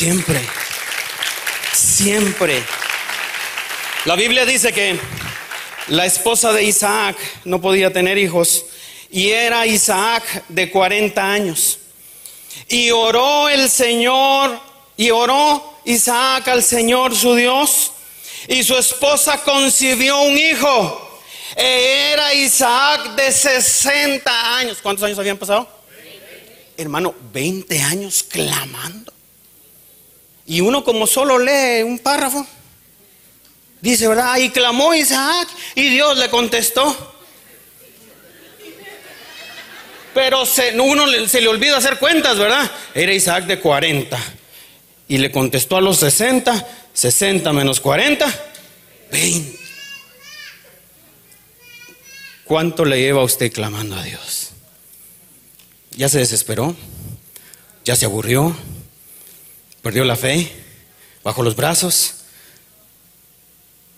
Siempre. 0.00 0.40
siempre. 1.74 2.64
La 4.06 4.16
Biblia 4.16 4.46
dice 4.46 4.72
que 4.72 4.98
la 5.88 6.06
esposa 6.06 6.54
de 6.54 6.64
Isaac 6.64 7.18
no 7.44 7.60
podía 7.60 7.92
tener 7.92 8.16
hijos 8.16 8.64
y 9.10 9.28
era 9.28 9.66
Isaac 9.66 10.44
de 10.48 10.70
40 10.70 11.22
años. 11.22 11.80
Y 12.66 12.90
oró 12.90 13.50
el 13.50 13.68
Señor, 13.68 14.58
y 14.96 15.10
oró 15.10 15.78
Isaac 15.84 16.48
al 16.48 16.62
Señor 16.62 17.14
su 17.14 17.34
Dios, 17.34 17.92
y 18.48 18.62
su 18.62 18.78
esposa 18.78 19.42
concibió 19.44 20.18
un 20.22 20.38
hijo. 20.38 21.20
E 21.56 22.12
era 22.12 22.32
Isaac 22.32 23.16
de 23.16 23.30
60 23.30 24.56
años. 24.56 24.78
¿Cuántos 24.82 25.04
años 25.04 25.18
habían 25.18 25.36
pasado? 25.36 25.68
Hermano, 26.78 27.14
20 27.34 27.82
años 27.82 28.22
clamando. 28.22 29.19
Y 30.50 30.62
uno 30.62 30.82
como 30.82 31.06
solo 31.06 31.38
lee 31.38 31.84
un 31.84 32.00
párrafo, 32.00 32.44
dice, 33.80 34.08
¿verdad? 34.08 34.36
Y 34.38 34.50
clamó 34.50 34.92
Isaac 34.92 35.46
y 35.76 35.90
Dios 35.90 36.18
le 36.18 36.28
contestó. 36.28 37.14
Pero 40.12 40.42
uno 40.82 41.06
se 41.28 41.40
le 41.40 41.46
olvida 41.46 41.76
hacer 41.76 42.00
cuentas, 42.00 42.36
¿verdad? 42.36 42.68
Era 42.96 43.14
Isaac 43.14 43.46
de 43.46 43.60
40. 43.60 44.18
Y 45.06 45.18
le 45.18 45.30
contestó 45.30 45.76
a 45.76 45.80
los 45.80 45.98
60, 45.98 46.66
60 46.94 47.52
menos 47.52 47.78
40, 47.78 48.26
20. 49.12 49.56
¿Cuánto 52.42 52.84
le 52.84 52.98
lleva 52.98 53.20
a 53.20 53.24
usted 53.24 53.52
clamando 53.52 53.94
a 53.94 54.02
Dios? 54.02 54.50
¿Ya 55.92 56.08
se 56.08 56.18
desesperó? 56.18 56.74
¿Ya 57.84 57.94
se 57.94 58.06
aburrió? 58.06 58.56
¿Perdió 59.82 60.04
la 60.04 60.16
fe? 60.16 60.50
¿Bajo 61.22 61.42
los 61.42 61.56
brazos? 61.56 62.16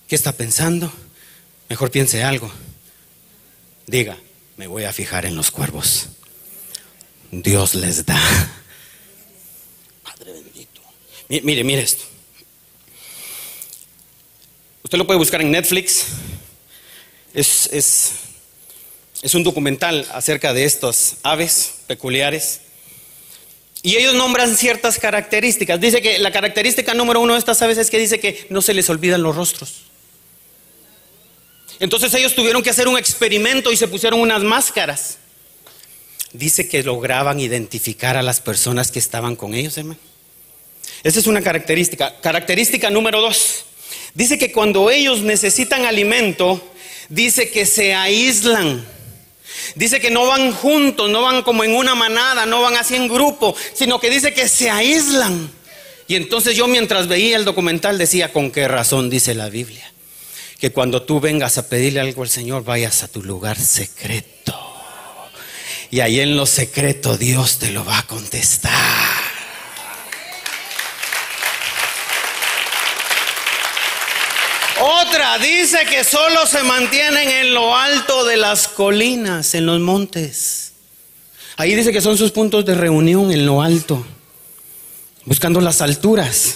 ¿Qué 0.07 0.15
está 0.15 0.33
pensando? 0.33 0.93
Mejor 1.69 1.91
piense 1.91 2.23
algo. 2.23 2.51
Diga, 3.87 4.17
me 4.57 4.67
voy 4.67 4.85
a 4.85 4.93
fijar 4.93 5.27
en 5.27 5.35
los 5.35 5.51
cuervos. 5.51 6.09
Dios 7.31 7.75
les 7.75 8.05
da. 8.07 8.21
Padre 10.05 10.33
bendito. 10.33 10.83
Mire, 11.29 11.65
mire 11.65 11.83
esto. 11.83 12.05
Usted 14.85 14.99
lo 14.99 15.07
puede 15.07 15.19
buscar 15.19 15.41
en 15.41 15.51
Netflix. 15.51 16.05
Es, 17.35 17.69
es, 17.73 18.11
es 19.23 19.35
un 19.35 19.43
documental 19.43 20.07
acerca 20.13 20.53
de 20.53 20.65
estas 20.65 21.17
aves 21.23 21.77
peculiares. 21.87 22.61
Y 23.83 23.97
ellos 23.97 24.15
nombran 24.15 24.57
ciertas 24.57 24.99
características. 24.99 25.81
Dice 25.81 26.01
que 26.01 26.19
la 26.19 26.31
característica 26.31 26.95
número 26.95 27.21
uno 27.21 27.33
de 27.33 27.41
estas 27.41 27.61
aves 27.63 27.79
es 27.79 27.91
que 27.91 27.99
dice 27.99 28.21
que 28.21 28.47
no 28.49 28.63
se 28.63 28.75
les 28.75 28.89
olvidan 28.89 29.23
los 29.23 29.35
rostros. 29.35 29.83
Entonces 31.81 32.15
ellos 32.15 32.35
tuvieron 32.35 32.63
que 32.63 32.71
hacer 32.71 32.87
un 32.87 32.97
experimento 32.97 33.73
y 33.73 33.77
se 33.77 33.89
pusieron 33.89 34.21
unas 34.21 34.43
máscaras. 34.45 35.19
Dice 36.33 36.69
que 36.69 36.85
lograban 36.85 37.41
identificar 37.41 38.17
a 38.17 38.23
las 38.23 38.41
personas 38.41 38.93
que 38.93 39.01
estaban 39.01 39.35
con 39.35 39.53
ellos, 39.53 39.77
hermano. 39.77 39.99
Esa 41.03 41.19
es 41.19 41.27
una 41.27 41.43
característica. 41.43 42.21
Característica 42.21 42.89
número 42.89 43.21
dos. 43.21 43.65
Dice 44.15 44.39
que 44.39 44.53
cuando 44.53 44.91
ellos 44.91 45.23
necesitan 45.23 45.85
alimento, 45.85 46.63
dice 47.09 47.51
que 47.51 47.67
se 47.67 47.95
aíslan. 47.95 48.87
Dice 49.75 50.01
que 50.01 50.11
no 50.11 50.27
van 50.27 50.53
juntos, 50.53 51.11
no 51.11 51.23
van 51.23 51.43
como 51.43 51.65
en 51.65 51.75
una 51.75 51.95
manada, 51.95 52.47
no 52.47 52.63
van 52.63 52.77
así 52.77 52.97
en 52.97 53.09
grupo, 53.09 53.55
sino 53.75 54.01
que 54.01 54.11
dice 54.11 54.35
que 54.35 54.49
se 54.49 54.71
aíslan. 54.71 55.51
Y 56.09 56.17
entonces 56.17 56.57
yo 56.57 56.67
mientras 56.67 57.09
veía 57.09 57.37
el 57.37 57.45
documental 57.45 57.99
decía, 57.99 58.33
¿con 58.33 58.51
qué 58.51 58.69
razón 58.69 59.11
dice 59.11 59.35
la 59.35 59.49
Biblia? 59.49 59.93
que 60.63 60.71
cuando 60.71 61.03
tú 61.03 61.19
vengas 61.19 61.59
a 61.59 61.69
pedirle 61.69 61.99
algo 61.99 62.23
al 62.23 62.29
Señor, 62.29 62.63
vayas 62.63 63.03
a 63.03 63.09
tu 63.09 63.21
lugar 63.21 63.59
secreto. 63.59 64.57
Y 65.91 65.99
ahí 65.99 66.21
en 66.21 66.37
lo 66.37 66.47
secreto 66.47 67.17
Dios 67.17 67.59
te 67.59 67.73
lo 67.73 67.85
va 67.85 67.99
a 67.99 68.07
contestar. 68.07 69.12
Otra 75.13 75.37
dice 75.37 75.77
que 75.91 76.05
solo 76.05 76.47
se 76.47 76.63
mantienen 76.63 77.29
en 77.29 77.53
lo 77.53 77.77
alto 77.77 78.25
de 78.25 78.39
las 78.39 78.67
colinas, 78.67 79.55
en 79.55 79.67
los 79.67 79.79
montes. 79.79 80.73
Ahí 81.59 81.75
dice 81.75 81.93
que 81.93 82.01
son 82.01 82.17
sus 82.17 82.33
puntos 82.33 82.65
de 82.65 82.75
reunión 82.75 83.31
en 83.31 83.45
lo 83.45 83.61
alto, 83.61 84.07
buscando 85.27 85.61
las 85.61 85.83
alturas. 85.83 86.55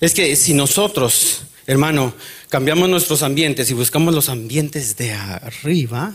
Es 0.00 0.14
que 0.14 0.36
si 0.36 0.54
nosotros, 0.54 1.42
hermano, 1.66 2.14
cambiamos 2.48 2.88
nuestros 2.88 3.22
ambientes 3.22 3.70
y 3.70 3.74
buscamos 3.74 4.14
los 4.14 4.30
ambientes 4.30 4.96
de 4.96 5.12
arriba, 5.12 6.14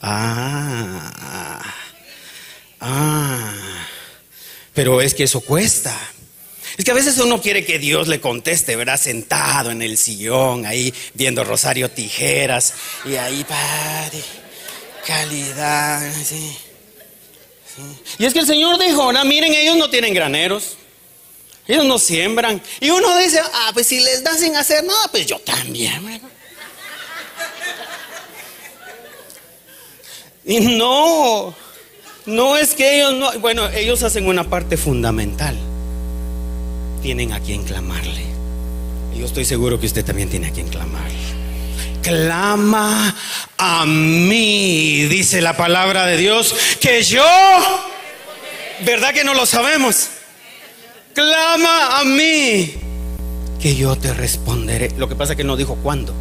ah, 0.00 1.74
ah, 2.78 3.52
pero 4.72 5.00
es 5.00 5.12
que 5.12 5.24
eso 5.24 5.40
cuesta. 5.40 5.98
Es 6.82 6.84
que 6.84 6.90
a 6.90 6.94
veces 6.94 7.16
uno 7.18 7.40
quiere 7.40 7.64
que 7.64 7.78
Dios 7.78 8.08
le 8.08 8.20
conteste, 8.20 8.74
¿verdad? 8.74 8.98
Sentado 8.98 9.70
en 9.70 9.82
el 9.82 9.96
sillón, 9.96 10.66
ahí 10.66 10.92
viendo 11.14 11.44
Rosario 11.44 11.88
Tijeras, 11.88 12.74
y 13.04 13.14
ahí, 13.14 13.44
padre, 13.44 14.20
calidad, 15.06 16.12
sí. 16.28 16.56
Y 18.18 18.24
es 18.24 18.32
que 18.32 18.40
el 18.40 18.46
Señor 18.48 18.80
dijo, 18.80 19.00
ahora 19.00 19.22
miren, 19.22 19.54
ellos 19.54 19.76
no 19.76 19.90
tienen 19.90 20.12
graneros. 20.12 20.76
Ellos 21.68 21.84
no 21.84 22.00
siembran. 22.00 22.60
Y 22.80 22.90
uno 22.90 23.16
dice, 23.16 23.40
ah, 23.40 23.70
pues 23.72 23.86
si 23.86 24.00
les 24.00 24.24
dan 24.24 24.36
sin 24.36 24.56
hacer 24.56 24.82
nada, 24.82 25.06
pues 25.12 25.24
yo 25.24 25.38
también. 25.38 26.20
Y 30.44 30.58
no, 30.58 31.54
no 32.26 32.56
es 32.56 32.74
que 32.74 32.96
ellos 32.96 33.14
no, 33.14 33.38
bueno, 33.38 33.68
ellos 33.68 34.02
hacen 34.02 34.26
una 34.26 34.50
parte 34.50 34.76
fundamental. 34.76 35.56
Tienen 37.02 37.32
a 37.32 37.40
quien 37.40 37.64
clamarle. 37.64 38.22
Y 39.14 39.18
yo 39.18 39.26
estoy 39.26 39.44
seguro 39.44 39.78
que 39.78 39.86
usted 39.86 40.04
también 40.04 40.30
tiene 40.30 40.46
a 40.48 40.52
quien 40.52 40.68
clamarle. 40.68 41.18
Clama 42.02 43.14
a 43.58 43.86
mí, 43.86 45.04
dice 45.04 45.40
la 45.40 45.56
palabra 45.56 46.06
de 46.06 46.16
Dios, 46.16 46.54
que 46.80 47.02
yo, 47.02 47.24
¿verdad 48.84 49.12
que 49.12 49.24
no 49.24 49.34
lo 49.34 49.46
sabemos? 49.46 50.08
clama 51.12 52.00
a 52.00 52.04
mí, 52.04 52.74
que 53.60 53.76
yo 53.76 53.96
te 53.96 54.12
responderé. 54.12 54.92
Lo 54.96 55.08
que 55.08 55.14
pasa 55.14 55.32
es 55.32 55.36
que 55.36 55.44
no 55.44 55.56
dijo 55.56 55.76
cuándo. 55.76 56.14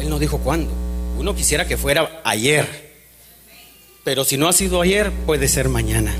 Él 0.00 0.08
no 0.10 0.18
dijo 0.18 0.38
cuándo. 0.38 0.72
Uno 1.18 1.34
quisiera 1.34 1.66
que 1.66 1.76
fuera 1.76 2.20
ayer. 2.24 2.92
Pero 4.04 4.24
si 4.24 4.36
no 4.36 4.48
ha 4.48 4.52
sido 4.52 4.80
ayer, 4.80 5.12
puede 5.26 5.48
ser 5.48 5.68
mañana. 5.68 6.12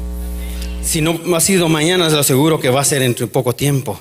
Si 0.85 1.01
no 1.01 1.21
ha 1.37 1.41
sido 1.41 1.69
mañana, 1.69 2.09
lo 2.09 2.19
aseguro 2.19 2.61
que 2.61 2.71
va 2.71 2.81
a 2.81 2.85
ser 2.85 3.03
entre 3.03 3.27
poco 3.27 3.55
tiempo. 3.55 4.01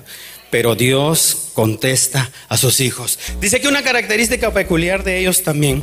Pero 0.50 0.76
Dios 0.76 1.52
contesta 1.54 2.30
a 2.50 2.58
sus 2.58 2.80
hijos. 2.82 3.18
Dice 3.40 3.62
que 3.62 3.68
una 3.68 3.84
característica 3.84 4.52
peculiar 4.54 5.04
de 5.04 5.20
ellos 5.20 5.44
también 5.44 5.82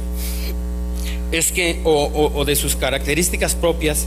es 1.32 1.52
que, 1.52 1.80
o, 1.84 2.44
de 2.44 2.56
sus 2.56 2.76
características 2.76 3.54
propias, 3.54 4.06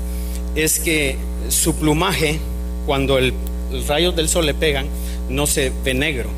es 0.55 0.79
que 0.79 1.15
su 1.49 1.75
plumaje 1.75 2.39
cuando 2.85 3.17
el, 3.17 3.33
los 3.71 3.87
rayos 3.87 4.15
del 4.15 4.27
sol 4.27 4.45
le 4.45 4.53
pegan, 4.53 4.87
no 5.29 5.47
se 5.47 5.71
ve 5.83 5.93
negro, 5.93 6.29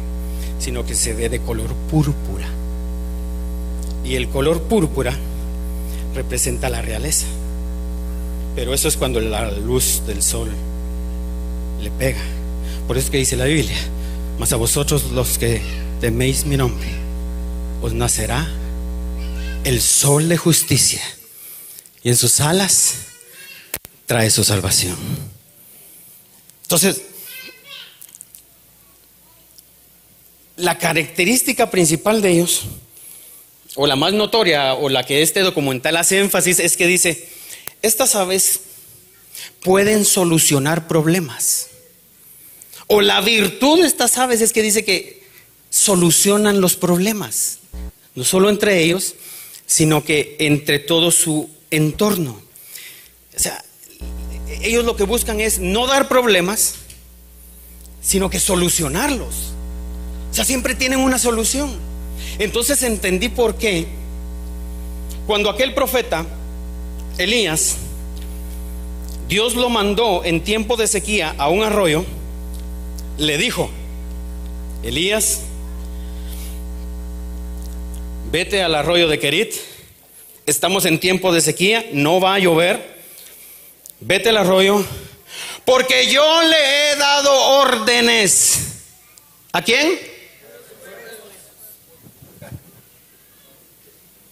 sino 0.60 0.86
que 0.86 0.94
se 0.94 1.13
ve 1.13 1.30
de 1.30 1.39
color 1.39 1.74
púrpura. 1.89 2.48
Y 4.06 4.16
el 4.16 4.30
color 4.30 4.62
púrpura 4.63 5.13
representa 6.13 6.70
la 6.70 6.82
realeza. 6.82 7.26
Pero 8.56 8.74
eso 8.74 8.88
es 8.88 8.98
cuando 8.98 9.20
la 9.20 9.52
luz 9.52 10.04
del 10.06 10.22
sol 10.22 10.52
le 11.82 11.92
pega. 11.92 12.22
Por 12.88 12.98
eso 12.98 13.06
es 13.06 13.12
que 13.12 13.18
dice 13.18 13.36
la 13.36 13.46
Biblia, 13.46 13.78
mas 14.38 14.54
a 14.54 14.58
vosotros 14.58 15.12
los 15.12 15.38
que 15.38 15.62
teméis 16.00 16.46
mi 16.46 16.58
nombre, 16.58 16.88
os 17.82 17.94
nacerá 17.94 18.48
el 19.63 19.82
sol 19.82 20.30
de 20.30 20.38
justicia 20.38 21.02
y 22.04 22.10
en 22.10 22.18
sus 22.18 22.39
alas 22.39 22.96
trae 24.06 24.30
su 24.30 24.44
salvación. 24.44 24.98
Entonces, 26.63 27.02
la 30.58 30.78
característica 30.78 31.72
principal 31.72 32.22
de 32.22 32.32
ellos, 32.32 32.63
o 33.76 33.88
la 33.88 33.96
más 33.96 34.13
notoria, 34.13 34.76
o 34.76 34.89
la 34.89 35.06
que 35.06 35.22
este 35.22 35.39
documental 35.39 35.98
hace 35.98 36.20
énfasis, 36.20 36.60
es 36.60 36.78
que 36.78 36.88
dice, 36.88 37.30
estas 37.84 38.15
aves 38.15 38.62
pueden 39.62 40.06
solucionar 40.06 40.88
problemas. 40.88 41.67
O 42.88 43.02
la 43.02 43.22
virtud 43.22 43.82
de 43.82 43.88
estas 43.88 44.17
aves 44.17 44.41
es 44.41 44.52
que 44.52 44.62
dice 44.62 44.84
que 44.84 45.24
solucionan 45.69 46.62
los 46.62 46.76
problemas, 46.76 47.60
no 48.15 48.24
solo 48.24 48.50
entre 48.50 48.82
ellos, 48.84 49.15
sino 49.65 50.04
que 50.04 50.36
entre 50.39 50.80
todo 50.80 51.12
su 51.12 51.50
entorno. 51.72 52.41
O 53.36 53.39
sea, 53.39 53.63
ellos 54.62 54.86
lo 54.86 54.96
que 54.96 55.04
buscan 55.04 55.39
es 55.39 55.60
no 55.60 55.88
dar 55.88 56.08
problemas, 56.08 56.76
sino 58.02 58.30
que 58.30 58.39
solucionarlos. 58.39 59.54
O 60.32 60.34
sea, 60.34 60.46
siempre 60.46 60.76
tienen 60.76 61.00
una 61.00 61.19
solución. 61.19 61.72
Entonces 62.39 62.82
entendí 62.84 63.30
por 63.30 63.56
qué 63.58 63.88
cuando 65.26 65.50
aquel 65.50 65.74
profeta, 65.74 66.26
Elías, 67.17 67.78
Dios 69.28 69.56
lo 69.56 69.69
mandó 69.69 70.23
en 70.26 70.43
tiempo 70.43 70.78
de 70.78 70.88
sequía 70.88 71.36
a 71.38 71.49
un 71.49 71.63
arroyo, 71.63 72.06
le 73.17 73.38
dijo, 73.38 73.69
Elías, 74.84 75.41
vete 78.32 78.63
al 78.63 78.73
arroyo 78.73 79.08
de 79.08 79.19
Kerit, 79.19 79.54
estamos 80.47 80.86
en 80.86 80.99
tiempo 80.99 81.32
de 81.32 81.41
sequía, 81.41 81.86
no 81.93 82.19
va 82.19 82.36
a 82.36 82.39
llover, 82.39 82.99
vete 83.99 84.30
al 84.30 84.38
arroyo, 84.38 84.84
porque 85.65 86.08
yo 86.12 86.41
le 86.41 86.91
he 86.91 86.95
dado 86.95 87.32
órdenes. 87.60 88.60
¿A 89.52 89.62
quién? 89.62 89.99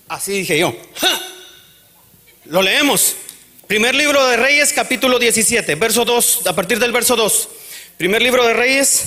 Así 0.10 0.32
dije 0.32 0.58
yo. 0.58 0.76
Lo 2.46 2.64
leemos. 2.64 3.16
Primer 3.68 3.94
libro 3.94 4.26
de 4.26 4.36
Reyes, 4.36 4.74
capítulo 4.74 5.20
17, 5.20 5.76
verso 5.76 6.06
2, 6.06 6.48
a 6.48 6.56
partir 6.56 6.80
del 6.80 6.92
verso 6.92 7.16
2. 7.16 7.50
Primer 7.98 8.20
libro 8.20 8.46
de 8.48 8.54
Reyes, 8.54 9.04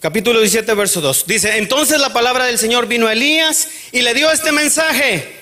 capítulo 0.00 0.40
17, 0.40 0.74
verso 0.74 1.00
2. 1.00 1.26
Dice, 1.26 1.56
entonces 1.56 1.98
la 1.98 2.12
palabra 2.12 2.44
del 2.44 2.58
Señor 2.58 2.86
vino 2.86 3.06
a 3.06 3.14
Elías 3.14 3.68
y 3.90 4.02
le 4.02 4.12
dio 4.12 4.30
este 4.30 4.52
mensaje. 4.52 5.34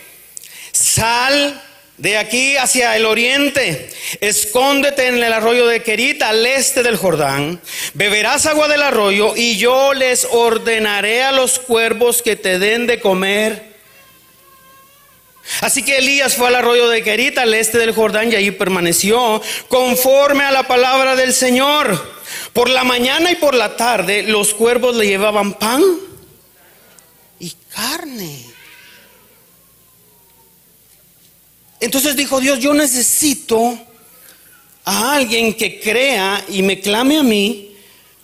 Sal 0.71 1.61
de 1.99 2.17
aquí 2.17 2.57
hacia 2.57 2.97
el 2.97 3.05
oriente, 3.05 3.91
escóndete 4.21 5.09
en 5.09 5.17
el 5.17 5.33
arroyo 5.33 5.67
de 5.67 5.83
Querita, 5.83 6.29
al 6.29 6.47
este 6.47 6.85
del 6.85 6.97
Jordán, 6.97 7.61
beberás 7.95 8.47
agua 8.47 8.69
del 8.69 8.83
arroyo 8.83 9.35
y 9.37 9.57
yo 9.57 9.95
les 9.95 10.29
ordenaré 10.31 11.25
a 11.25 11.33
los 11.33 11.59
cuervos 11.59 12.23
que 12.23 12.37
te 12.37 12.61
den 12.61 12.87
de 12.87 13.01
comer. 13.01 13.72
Así 15.61 15.83
que 15.83 15.99
Elías 15.99 16.35
fue 16.35 16.49
al 16.49 16.57
arroyo 16.57 16.89
de 16.89 17.03
Querita, 17.03 17.43
al 17.43 17.55
este 17.55 17.79
del 17.79 17.93
Jordán, 17.93 18.33
y 18.33 18.37
allí 18.37 18.51
permaneció 18.53 19.43
conforme 19.69 20.45
a 20.45 20.53
la 20.53 20.67
palabra 20.67 21.17
del 21.17 21.33
Señor. 21.33 22.23
Por 22.53 22.71
la 22.71 22.85
mañana 22.85 23.31
y 23.31 23.37
por 23.37 23.55
la 23.55 23.77
tarde 23.77 24.23
los 24.23 24.55
cuervos 24.55 24.97
le 24.97 25.07
llevaban 25.07 25.55
pan 25.55 25.83
y 27.39 27.55
carne. 27.71 28.47
Entonces 31.81 32.15
dijo 32.15 32.41
Dios, 32.41 32.61
yo 32.61 32.75
necesito 32.75 33.79
a 34.85 35.15
alguien 35.15 35.55
que 35.55 35.81
crea 35.81 36.45
y 36.49 36.63
me 36.63 36.81
clame 36.81 37.19
a 37.19 37.23
mí 37.23 37.77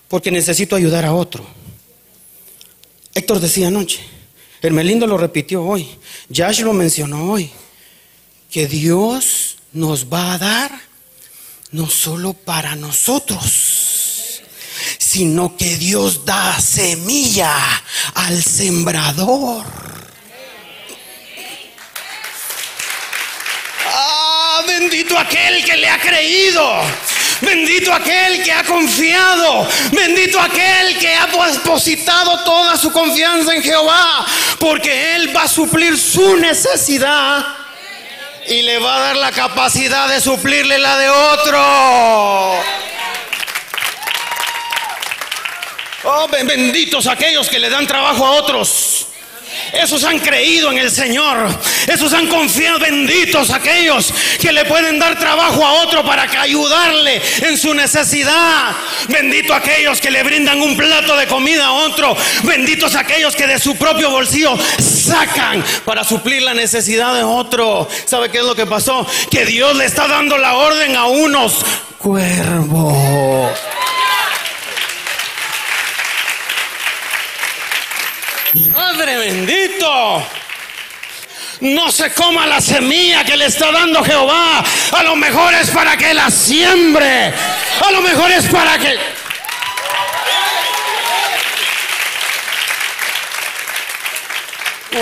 porque 0.09 0.31
necesito 0.31 0.76
ayudar 0.76 1.04
a 1.04 1.12
otro. 1.12 1.44
Héctor 3.14 3.40
decía 3.40 3.68
anoche, 3.68 4.00
Hermelindo 4.61 5.07
lo 5.07 5.16
repitió 5.16 5.62
hoy, 5.62 5.88
Yash 6.29 6.61
lo 6.61 6.73
mencionó 6.73 7.31
hoy, 7.31 7.51
que 8.51 8.66
Dios 8.66 9.57
nos 9.73 10.07
va 10.12 10.35
a 10.35 10.38
dar 10.38 10.81
no 11.71 11.88
solo 11.88 12.33
para 12.33 12.75
nosotros, 12.75 14.42
sino 14.99 15.57
que 15.57 15.77
Dios 15.77 16.25
da 16.25 16.61
semilla 16.61 17.55
al 18.14 18.42
sembrador. 18.42 19.64
Bendito 24.66 25.18
aquel 25.18 25.64
que 25.64 25.77
le 25.77 25.88
ha 25.88 26.01
creído. 26.01 26.62
Bendito 27.40 27.92
aquel 27.92 28.42
que 28.42 28.53
ha 28.53 28.64
confiado. 28.64 29.68
Bendito 29.92 30.40
aquel 30.40 30.98
que 30.98 31.14
ha 31.14 31.27
depositado 31.27 32.44
toda 32.44 32.77
su 32.77 32.90
confianza 32.92 33.55
en 33.55 33.62
Jehová. 33.62 34.27
Porque 34.59 35.16
Él 35.16 35.37
va 35.37 35.44
a 35.44 35.48
suplir 35.48 35.96
su 35.98 36.37
necesidad. 36.37 37.46
Y 38.46 38.62
le 38.62 38.79
va 38.79 38.96
a 38.96 39.01
dar 39.01 39.16
la 39.16 39.33
capacidad 39.33 40.09
de 40.09 40.20
suplirle 40.20 40.79
la 40.79 40.98
de 40.98 41.09
otro. 41.11 41.59
Oh, 46.05 46.29
benditos 46.29 47.07
aquellos 47.07 47.48
que 47.48 47.59
le 47.59 47.68
dan 47.68 47.87
trabajo 47.87 48.24
a 48.24 48.31
otros. 48.31 49.08
Esos 49.72 50.04
han 50.04 50.18
creído 50.18 50.70
en 50.70 50.78
el 50.78 50.90
Señor. 50.90 51.48
Esos 51.87 52.12
han 52.12 52.26
confiado. 52.26 52.78
Benditos 52.78 53.50
aquellos 53.50 54.12
que 54.40 54.52
le 54.52 54.64
pueden 54.64 54.98
dar 54.98 55.18
trabajo 55.18 55.64
a 55.64 55.72
otro 55.84 56.04
para 56.04 56.22
ayudarle 56.22 57.20
en 57.42 57.56
su 57.56 57.74
necesidad. 57.74 58.74
Benditos 59.08 59.56
aquellos 59.56 60.00
que 60.00 60.11
le 60.11 60.22
brindan 60.22 60.61
un 60.61 60.76
plato 60.76 61.16
de 61.16 61.26
comida 61.26 61.66
a 61.66 61.72
otro. 61.72 62.16
Benditos 62.42 62.94
aquellos 62.94 63.34
que 63.34 63.46
de 63.46 63.58
su 63.58 63.76
propio 63.76 64.11
bolsillo 64.11 64.56
sacan 64.78 65.64
para 65.84 66.04
suplir 66.04 66.42
la 66.42 66.54
necesidad 66.54 67.14
de 67.14 67.22
otro. 67.22 67.88
¿Sabe 68.04 68.30
qué 68.30 68.38
es 68.38 68.44
lo 68.44 68.54
que 68.54 68.66
pasó? 68.66 69.06
Que 69.30 69.44
Dios 69.46 69.76
le 69.76 69.84
está 69.84 70.08
dando 70.08 70.38
la 70.38 70.54
orden 70.54 70.96
a 70.96 71.06
unos 71.06 71.64
cuervos. 71.98 73.52
Padre 78.66 79.16
bendito. 79.18 80.27
No 81.61 81.90
se 81.90 82.12
coma 82.12 82.47
la 82.47 82.61
semilla 82.61 83.25
que 83.25 83.37
le 83.37 83.47
está 83.47 83.73
dando 83.73 84.05
Jehová. 84.05 84.64
A 84.92 85.03
lo 85.03 85.16
mejor 85.16 85.55
es 85.55 85.71
para 85.71 85.97
que 85.97 86.14
la 86.14 86.31
siembre. 86.31 87.33
A 87.85 87.90
lo 87.90 88.01
mejor 88.01 88.31
es 88.31 88.47
para 88.47 88.79
que... 88.79 88.97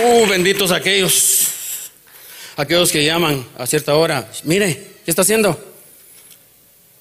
Uh, 0.03 0.27
benditos 0.27 0.71
aquellos. 0.73 1.49
Aquellos 2.57 2.91
que 2.91 3.05
llaman 3.05 3.47
a 3.59 3.67
cierta 3.67 3.95
hora. 3.95 4.29
Mire, 4.45 5.01
¿qué 5.05 5.11
está 5.11 5.23
haciendo? 5.23 5.63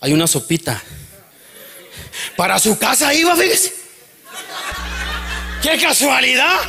Hay 0.02 0.12
una 0.12 0.28
sopita. 0.28 0.84
Para 2.36 2.60
su 2.60 2.78
casa 2.78 3.14
iba, 3.14 3.36
fíjese. 3.36 3.75
¡Qué 5.66 5.80
casualidad! 5.80 6.60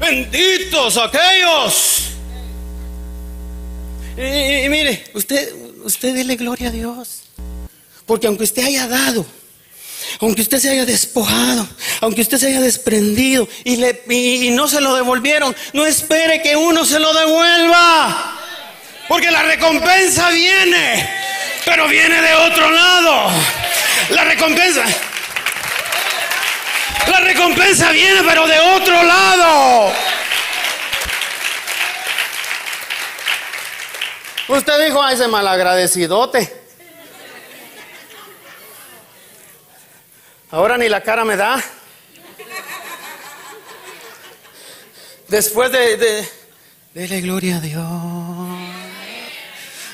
Benditos 0.00 0.96
aquellos. 0.96 2.08
Y, 4.16 4.68
mire, 4.68 5.04
usted, 5.14 5.54
usted 5.84 6.12
dele 6.12 6.34
gloria 6.34 6.66
a 6.66 6.72
Dios. 6.72 7.22
Porque 8.06 8.26
aunque 8.26 8.42
usted 8.42 8.64
haya 8.64 8.88
dado, 8.88 9.24
aunque 10.20 10.42
usted 10.42 10.58
se 10.58 10.68
haya 10.68 10.84
despojado, 10.84 11.68
aunque 12.00 12.22
usted 12.22 12.38
se 12.38 12.48
haya 12.48 12.60
desprendido 12.60 13.48
y, 13.62 13.76
le, 13.76 14.02
y 14.08 14.50
no 14.50 14.66
se 14.66 14.80
lo 14.80 14.96
devolvieron, 14.96 15.54
no 15.74 15.86
espere 15.86 16.42
que 16.42 16.56
uno 16.56 16.84
se 16.84 16.98
lo 16.98 17.14
devuelva. 17.14 18.36
Porque 19.06 19.30
la 19.30 19.44
recompensa 19.44 20.30
viene, 20.30 21.08
pero 21.64 21.86
viene 21.86 22.20
de 22.20 22.34
otro 22.34 22.68
lado. 22.68 23.30
La 24.10 24.24
recompensa, 24.24 24.84
la 27.10 27.20
recompensa 27.20 27.90
viene, 27.92 28.22
pero 28.26 28.46
de 28.46 28.58
otro 28.58 29.02
lado. 29.02 29.92
Usted 34.48 34.86
dijo 34.86 35.02
a 35.02 35.12
ese 35.12 35.28
malagradecidote. 35.28 36.60
Ahora 40.50 40.76
ni 40.76 40.88
la 40.88 41.00
cara 41.02 41.24
me 41.24 41.36
da. 41.36 41.62
Después 45.28 45.70
de, 45.70 45.96
de 45.96 46.28
dele 46.94 47.20
gloria 47.20 47.58
a 47.58 47.60
Dios. 47.60 47.86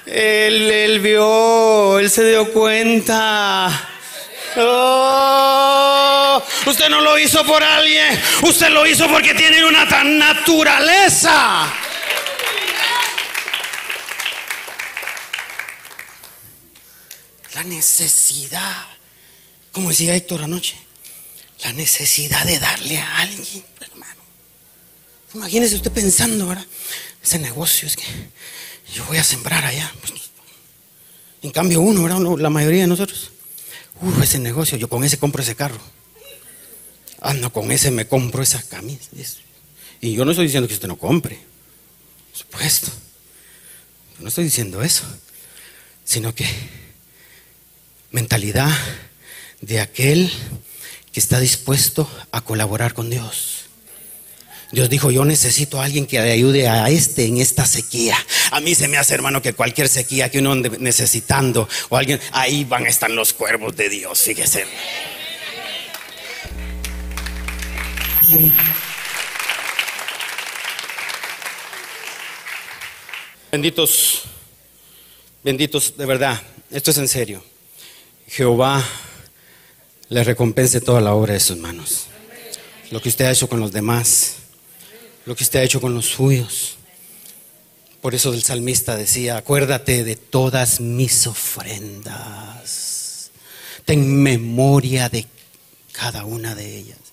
Él, 0.07 0.71
él 0.71 1.01
vio, 1.01 1.99
él 1.99 2.11
se 2.11 2.25
dio 2.25 2.51
cuenta. 2.53 3.69
Oh, 4.57 5.66
usted 6.67 6.89
no 6.89 7.01
lo 7.01 7.19
hizo 7.19 7.45
por 7.45 7.63
alguien, 7.63 8.21
usted 8.43 8.69
lo 8.71 8.87
hizo 8.87 9.09
porque 9.09 9.35
tiene 9.35 9.65
una 9.65 9.89
tan 9.89 10.19
naturaleza. 10.19 11.73
La 17.55 17.65
necesidad, 17.65 18.87
como 19.73 19.89
decía 19.89 20.15
Héctor 20.15 20.43
anoche, 20.43 20.77
la 21.65 21.73
necesidad 21.73 22.45
de 22.45 22.59
darle 22.59 22.99
a 22.99 23.19
alguien, 23.19 23.65
hermano. 23.81 24.21
Imagínese 25.35 25.77
usted 25.77 25.93
pensando, 25.93 26.45
ahora 26.45 26.65
Ese 27.23 27.39
negocio 27.39 27.89
es 27.89 27.97
que 27.97 28.05
yo 28.95 29.05
voy 29.07 29.17
a 29.17 29.25
sembrar 29.25 29.65
allá. 29.65 29.91
Pues, 30.01 30.13
en 31.43 31.51
cambio 31.51 31.81
uno, 31.81 32.03
¿verdad? 32.03 32.21
la 32.39 32.51
mayoría 32.51 32.83
de 32.83 32.89
nosotros 32.89 33.31
Uh, 34.01 34.23
ese 34.23 34.39
negocio, 34.39 34.77
yo 34.77 34.89
con 34.89 35.05
ese 35.05 35.19
compro 35.19 35.43
ese 35.43 35.55
carro. 35.55 35.79
Ah, 37.21 37.35
no, 37.35 37.53
con 37.53 37.73
ese 37.73 37.91
me 37.91 38.07
compro 38.07 38.43
esa 38.43 38.63
camisa. 38.63 39.11
Y 40.01 40.15
yo 40.15 40.25
no 40.25 40.33
estoy 40.33 40.47
diciendo 40.47 40.69
que 40.69 40.75
usted 40.75 40.89
no 40.89 40.97
compre. 40.97 41.39
Por 42.31 42.39
supuesto. 42.39 42.89
No 44.19 44.29
estoy 44.29 44.45
diciendo 44.45 44.83
eso. 44.83 45.05
Sino 46.05 46.35
que 46.35 46.47
mentalidad 48.11 48.71
de 49.61 49.81
aquel 49.81 50.31
que 51.13 51.21
está 51.21 51.41
dispuesto 51.41 52.09
a 52.31 52.43
colaborar 52.43 52.95
con 52.95 53.11
Dios. 53.11 53.67
Dios 54.73 54.91
dijo, 54.91 55.11
yo 55.11 55.25
necesito 55.25 55.81
a 55.81 55.85
alguien 55.85 56.07
que 56.07 56.19
ayude 56.19 56.69
a 56.69 56.91
este 56.91 57.25
en 57.25 57.39
esta 57.39 57.65
sequía. 57.65 58.17
A 58.51 58.61
mí 58.61 58.75
se 58.75 58.89
me 58.89 58.99
hace, 58.99 59.15
hermano, 59.15 59.41
que 59.41 59.53
cualquier 59.53 59.89
sequía 59.89 60.31
que 60.31 60.41
uno 60.41 60.53
ande 60.53 60.71
necesitando 60.79 61.69
o 61.89 61.97
alguien, 61.97 62.21
ahí 62.33 62.65
van 62.65 62.85
a 62.85 62.89
estar 62.89 63.11
los 63.11 63.33
cuervos 63.33 63.77
de 63.77 63.89
Dios, 63.89 64.21
fíjese. 64.21 64.65
Benditos, 73.53 74.23
benditos, 75.45 75.97
de 75.97 76.07
verdad, 76.07 76.43
esto 76.71 76.91
es 76.91 76.99
en 76.99 77.09
serio. 77.09 77.45
Jehová 78.27 78.85
le 80.09 80.25
recompense 80.25 80.81
toda 80.81 81.01
la 81.01 81.15
obra 81.15 81.35
de 81.35 81.41
sus 81.41 81.57
manos. 81.57 82.07
Lo 82.91 83.01
que 83.01 83.09
usted 83.09 83.27
ha 83.27 83.31
hecho 83.31 83.49
con 83.49 83.61
los 83.61 83.73
demás, 83.73 84.37
lo 85.25 85.37
que 85.37 85.45
usted 85.45 85.61
ha 85.61 85.63
hecho 85.63 85.81
con 85.81 85.95
los 85.95 86.07
suyos. 86.07 86.77
Por 88.01 88.15
eso 88.15 88.33
el 88.33 88.43
salmista 88.43 88.97
decía, 88.97 89.37
acuérdate 89.37 90.05
de 90.05 90.17
todas 90.17 90.81
mis 90.81 91.27
ofrendas. 91.27 93.31
Ten 93.85 94.23
memoria 94.23 95.09
de 95.09 95.27
cada 95.93 96.25
una 96.25 96.55
de 96.55 96.77
ellas. 96.77 97.06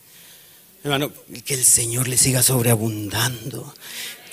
Hermano, 0.84 1.12
que 1.46 1.54
el 1.54 1.64
Señor 1.64 2.08
le 2.08 2.18
siga 2.18 2.44
sobreabundando 2.44 3.74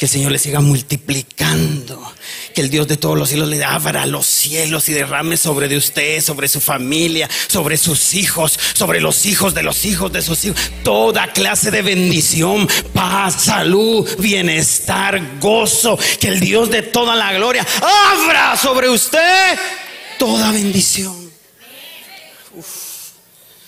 que 0.01 0.07
el 0.07 0.13
Señor 0.13 0.33
le 0.33 0.39
siga 0.39 0.61
multiplicando. 0.61 2.15
Que 2.55 2.63
el 2.63 2.71
Dios 2.71 2.89
de 2.89 2.97
todos 2.97 3.19
los 3.19 3.29
cielos 3.29 3.49
le 3.49 3.63
abra 3.63 4.07
los 4.07 4.27
cielos 4.27 4.89
y 4.89 4.95
derrame 4.95 5.37
sobre 5.37 5.69
de 5.69 5.77
usted, 5.77 6.23
sobre 6.23 6.49
su 6.49 6.59
familia, 6.63 7.29
sobre 7.49 7.77
sus 7.77 8.15
hijos, 8.15 8.59
sobre 8.73 9.03
los 9.03 9.27
hijos 9.27 9.53
de 9.53 9.63
los 9.63 9.85
hijos 9.85 10.11
de 10.11 10.23
sus 10.23 10.43
hijos. 10.47 10.59
Toda 10.83 11.31
clase 11.35 11.71
de 11.71 11.83
bendición, 11.83 12.67
paz, 12.95 13.43
salud, 13.45 14.09
bienestar, 14.19 15.39
gozo. 15.39 15.99
Que 16.19 16.29
el 16.29 16.41
Dios 16.41 16.71
de 16.71 16.81
toda 16.81 17.15
la 17.15 17.35
gloria 17.35 17.67
abra 17.83 18.57
sobre 18.57 18.89
usted 18.89 19.59
toda 20.19 20.51
bendición. 20.51 21.31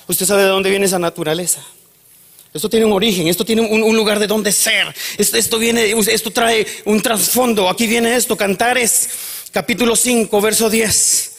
Usted 0.06 0.24
sabe 0.24 0.44
de 0.44 0.48
dónde 0.48 0.70
viene 0.70 0.86
esa 0.86 0.98
naturaleza. 0.98 1.62
Esto 2.54 2.68
tiene 2.68 2.84
un 2.84 2.92
origen, 2.92 3.28
esto 3.28 3.46
tiene 3.46 3.62
un, 3.62 3.96
lugar 3.96 4.18
de 4.18 4.26
donde 4.26 4.52
ser. 4.52 4.94
Esto, 5.16 5.58
viene, 5.58 5.94
esto 6.08 6.30
trae 6.30 6.66
un 6.84 7.00
trasfondo. 7.00 7.68
Aquí 7.68 7.86
viene 7.86 8.14
esto, 8.14 8.36
Cantares, 8.36 9.08
capítulo 9.50 9.96
5, 9.96 10.38
verso 10.40 10.68
10. 10.68 11.32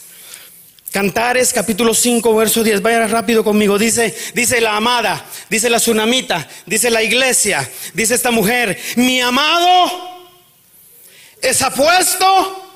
Cantares, 0.90 1.52
capítulo 1.52 1.94
5, 1.94 2.34
verso 2.34 2.64
10. 2.64 2.82
Vaya 2.82 3.06
rápido 3.06 3.44
conmigo. 3.44 3.78
Dice, 3.78 4.12
dice 4.34 4.60
la 4.60 4.76
amada, 4.76 5.24
dice 5.48 5.70
la 5.70 5.78
tsunamita, 5.78 6.48
dice 6.66 6.90
la 6.90 7.02
iglesia, 7.02 7.68
dice 7.92 8.16
esta 8.16 8.32
mujer, 8.32 8.76
mi 8.96 9.20
amado 9.20 10.26
es 11.40 11.62
apuesto 11.62 12.70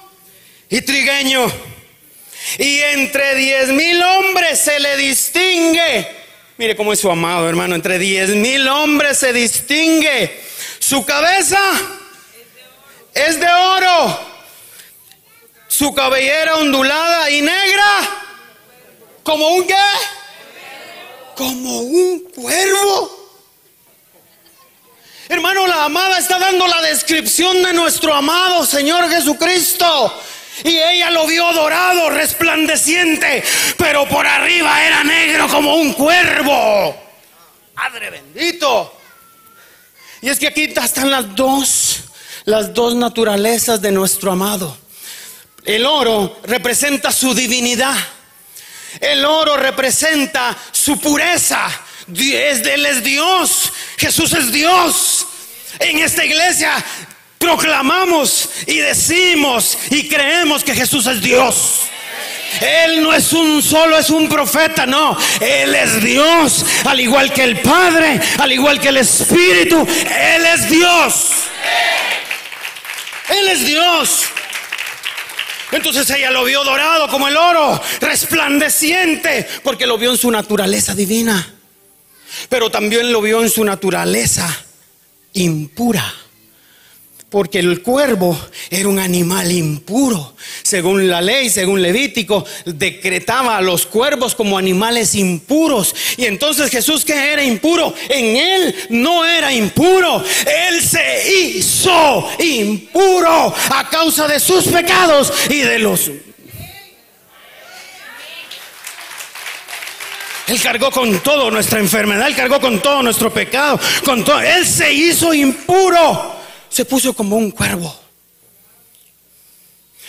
y 0.69 0.81
trigueño. 0.83 1.51
Y 2.59 2.79
entre 2.79 3.35
diez 3.35 3.69
mil 3.71 4.01
hombres 4.01 4.61
se 4.61 4.79
le 4.79 4.97
distingue 4.97 6.18
Mire 6.59 6.75
cómo 6.75 6.93
es 6.93 6.99
su 6.99 7.09
amado, 7.09 7.49
hermano. 7.49 7.77
Entre 7.77 8.01
diez 8.01 8.31
mil 8.31 8.67
hombres 8.67 9.19
se 9.19 9.33
distingue. 9.33 10.43
Su 10.81 11.07
cabeza 11.07 11.61
es 13.15 13.39
de 13.39 13.47
oro. 13.47 14.21
Su 15.69 15.95
cabellera 15.95 16.57
ondulada 16.57 17.31
y 17.31 17.43
negra. 17.43 18.11
¿Como 19.23 19.47
un 19.55 19.69
qué? 19.69 19.75
Como 21.37 21.79
un 21.79 22.25
cuervo. 22.35 23.31
Hermano, 25.29 25.65
la 25.69 25.85
amada 25.85 26.19
está 26.19 26.41
dando 26.41 26.67
la 26.67 26.83
descripción 26.83 27.63
de 27.63 27.73
nuestro 27.73 28.13
amado 28.13 28.67
Señor 28.67 29.09
Jesucristo. 29.09 30.23
Y 30.65 30.77
ella 30.79 31.11
lo 31.11 31.27
vio 31.27 31.53
dorado, 31.53 32.11
resplandeciente, 32.11 33.43
pero 33.77 34.09
por 34.09 34.27
arriba 34.27 34.85
era 34.85 35.05
negro 35.05 35.49
como 35.49 35.75
un 35.75 35.93
cuervo. 35.93 36.97
Padre 37.75 38.11
bendito. 38.11 38.95
Y 40.21 40.29
es 40.29 40.39
que 40.39 40.49
aquí 40.49 40.65
están 40.65 41.11
las 41.11 41.35
dos, 41.35 42.01
las 42.45 42.75
dos 42.75 42.95
naturalezas 42.95 43.81
de 43.81 43.93
nuestro 43.93 44.33
amado. 44.33 44.77
El 45.65 45.87
oro 45.87 46.41
representa 46.45 47.13
su 47.13 47.35
divinidad. 47.35 47.95
El 49.01 49.25
oro 49.25 49.57
representa 49.57 50.57
su 50.73 50.99
pureza. 50.99 51.69
Él 52.09 52.87
es 52.87 53.05
Dios. 53.05 53.73
Jesús 53.97 54.33
es 54.33 54.51
Dios. 54.51 55.27
En 55.79 55.99
esta 55.99 56.25
iglesia 56.25 56.73
proclamamos 57.39 58.51
y 58.67 58.79
decimos 58.79 59.79
y 59.91 60.09
creemos 60.09 60.65
que 60.65 60.75
Jesús 60.75 61.07
es 61.07 61.21
Dios. 61.21 61.83
Él 62.61 63.03
no 63.03 63.13
es 63.13 63.33
un 63.33 63.63
solo, 63.63 63.97
es 63.99 64.11
un 64.11 64.29
profeta, 64.29 64.87
no. 64.87 65.17
Él 65.41 65.75
es 65.75 66.03
Dios, 66.03 66.65
al 66.85 66.99
igual 67.01 67.33
que 67.33 67.45
el 67.45 67.61
Padre, 67.61 68.21
al 68.39 68.53
igual 68.53 68.81
que 68.81 68.89
el 68.89 68.97
Espíritu. 68.97 69.87
Él 69.87 70.47
es 70.47 70.69
Dios. 70.69 71.31
Él 73.29 73.49
es 73.49 73.67
Dios. 73.67 74.23
Entonces 75.71 76.09
ella 76.11 76.31
lo 76.31 76.45
vio 76.45 76.65
dorado 76.65 77.09
como 77.09 77.29
el 77.29 77.37
oro, 77.37 77.81
resplandeciente, 78.01 79.47
porque 79.63 79.87
lo 79.87 79.99
vio 79.99 80.11
en 80.11 80.17
su 80.17 80.31
naturaleza 80.31 80.95
divina. 80.95 81.55
Pero 82.49 82.71
también 82.71 83.13
lo 83.13 83.21
vio 83.21 83.43
en 83.43 83.51
su 83.51 83.63
naturaleza 83.63 84.49
impura 85.35 86.15
porque 87.31 87.59
el 87.59 87.83
cuervo 87.83 88.39
era 88.71 88.89
un 88.89 88.99
animal 88.99 89.53
impuro. 89.53 90.35
Según 90.63 91.09
la 91.09 91.21
ley, 91.21 91.51
según 91.51 91.83
Levítico, 91.83 92.45
decretaba 92.65 93.59
a 93.59 93.61
los 93.61 93.85
cuervos 93.85 94.35
como 94.35 94.57
animales 94.57 95.15
impuros. 95.15 95.95
Y 96.17 96.25
entonces 96.25 96.71
Jesús 96.71 97.05
que 97.05 97.33
era 97.33 97.45
impuro, 97.45 97.95
en 98.09 98.37
él 98.37 98.75
no 98.91 99.27
era 99.27 99.53
impuro. 99.53 100.25
Él 100.71 100.83
se 100.83 101.57
hizo 101.57 102.29
impuro 102.39 103.55
a 103.75 103.89
causa 103.91 104.27
de 104.27 104.41
sus 104.41 104.65
pecados 104.65 105.33
y 105.51 105.59
de 105.59 105.79
los... 105.79 106.11
Él 110.47 110.59
cargó 110.63 110.91
con 110.91 111.21
todo 111.21 111.51
nuestra 111.51 111.79
enfermedad, 111.79 112.27
él 112.27 112.35
cargó 112.35 112.59
con 112.59 112.81
todo 112.81 113.03
nuestro 113.03 113.31
pecado, 113.31 113.79
con 114.03 114.25
todo. 114.25 114.41
Él 114.41 114.67
se 114.67 114.91
hizo 114.91 115.35
impuro 115.35 116.38
se 116.69 116.85
puso 116.85 117.15
como 117.15 117.37
un 117.37 117.51
cuervo. 117.51 117.95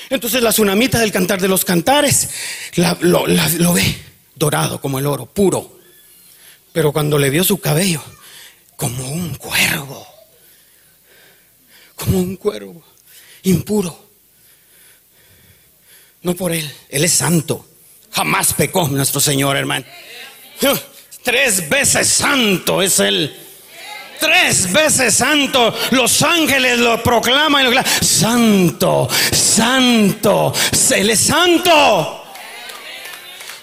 Entonces 0.09 0.41
la 0.41 0.51
tsunamita 0.51 0.99
del 0.99 1.11
cantar 1.11 1.39
de 1.39 1.47
los 1.47 1.63
cantares 1.63 2.29
lo, 3.01 3.73
ve 3.73 3.95
dorado 4.35 4.81
como 4.81 4.99
el 4.99 5.05
oro, 5.05 5.27
puro. 5.27 5.79
Pero 6.73 6.91
cuando 6.91 7.17
le 7.17 7.29
vio 7.29 7.43
su 7.43 7.59
cabello, 7.59 8.01
como 8.75 9.11
un 9.11 9.35
cuervo, 9.35 10.07
como 11.95 12.19
un 12.19 12.35
cuervo, 12.37 12.83
impuro. 13.43 14.07
No 16.21 16.35
por 16.35 16.51
él, 16.51 16.69
él 16.89 17.03
es 17.03 17.13
santo. 17.13 17.65
Jamás 18.11 18.53
pecó 18.53 18.87
nuestro 18.87 19.21
Señor, 19.21 19.57
hermano. 19.57 19.85
Tres 21.23 21.69
veces 21.69 22.07
santo 22.07 22.81
es 22.81 22.99
él 22.99 23.35
tres 24.19 24.71
veces 24.71 25.15
santo. 25.15 25.73
Los 25.91 26.21
ángeles 26.21 26.79
lo 26.79 27.01
proclaman 27.01 27.67
Santo, 28.01 29.07
santo, 29.31 30.53
Él 30.95 31.09
es 31.09 31.19
santo. 31.19 32.23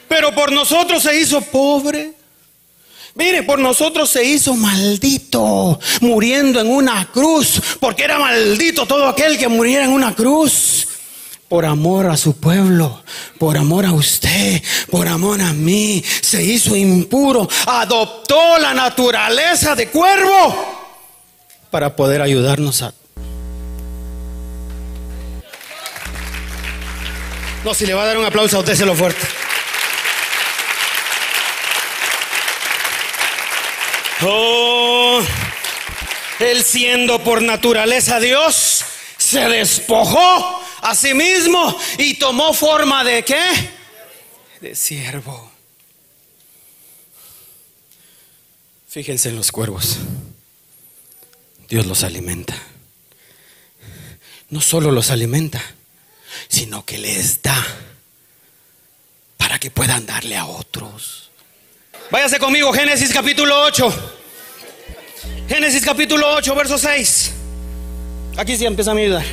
Pero 0.09 0.33
por 0.35 0.53
nosotros 0.53 1.03
se 1.03 1.19
hizo 1.19 1.40
pobre. 1.40 2.12
Mire, 3.14 3.45
por 3.45 3.59
nosotros 3.59 4.11
se 4.11 4.23
hizo 4.23 4.55
maldito, 4.55 5.81
muriendo 6.01 6.61
en 6.61 6.69
una 6.69 7.11
cruz, 7.11 7.62
porque 7.81 8.05
era 8.05 8.19
maldito 8.19 8.85
todo 8.85 9.09
aquel 9.09 9.38
que 9.38 9.49
muriera 9.49 9.87
en 9.87 9.92
una 9.92 10.14
cruz 10.14 10.87
por 11.48 11.64
amor 11.64 12.06
a 12.06 12.16
su 12.16 12.38
pueblo, 12.38 13.02
por 13.38 13.56
amor 13.56 13.87
a 13.87 13.92
usted, 13.92 14.62
por 14.90 15.06
amor 15.06 15.40
a 15.40 15.52
mí, 15.52 16.02
se 16.20 16.42
hizo 16.42 16.74
impuro, 16.74 17.48
adoptó 17.66 18.59
la 18.59 18.74
naturaleza 18.74 19.74
de 19.74 19.88
cuervo 19.88 20.76
para 21.70 21.94
poder 21.94 22.22
ayudarnos 22.22 22.82
a... 22.82 22.92
No, 27.64 27.74
si 27.74 27.85
le 27.85 27.94
va 27.94 28.02
a 28.02 28.06
dar 28.06 28.18
un 28.18 28.24
aplauso 28.24 28.56
a 28.56 28.61
usted, 28.61 28.74
se 28.74 28.87
lo 28.87 28.94
fuerte. 28.94 29.26
Oh, 34.22 35.20
él 36.38 36.64
siendo 36.64 37.22
por 37.22 37.42
naturaleza 37.42 38.18
Dios, 38.18 38.86
se 39.26 39.48
despojó 39.48 40.62
a 40.82 40.94
sí 40.94 41.12
mismo 41.12 41.76
y 41.98 42.14
tomó 42.14 42.54
forma 42.54 43.02
de 43.02 43.24
qué? 43.24 43.36
de 44.60 44.74
siervo. 44.74 45.50
Fíjense 48.88 49.28
en 49.28 49.36
los 49.36 49.50
cuervos. 49.50 49.98
Dios 51.68 51.86
los 51.86 52.04
alimenta. 52.04 52.56
No 54.48 54.60
solo 54.60 54.92
los 54.92 55.10
alimenta, 55.10 55.60
sino 56.48 56.84
que 56.84 56.96
les 56.96 57.42
da 57.42 57.66
para 59.36 59.58
que 59.58 59.72
puedan 59.72 60.06
darle 60.06 60.36
a 60.36 60.46
otros. 60.46 61.30
Váyase 62.10 62.38
conmigo, 62.38 62.72
Génesis 62.72 63.12
capítulo 63.12 63.60
8. 63.64 64.12
Génesis 65.48 65.84
capítulo 65.84 66.32
8, 66.34 66.54
verso 66.54 66.78
6. 66.78 67.36
Aquí 68.37 68.57
sí 68.57 68.66
empieza 68.66 68.92
a 68.92 68.94
ayudar. 68.94 69.25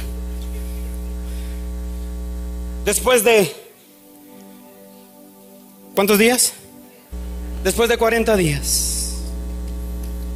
Después 2.85 3.23
de... 3.23 3.53
¿Cuántos 5.93 6.17
días? 6.17 6.53
Después 7.63 7.89
de 7.89 7.97
40 7.97 8.35
días. 8.37 9.15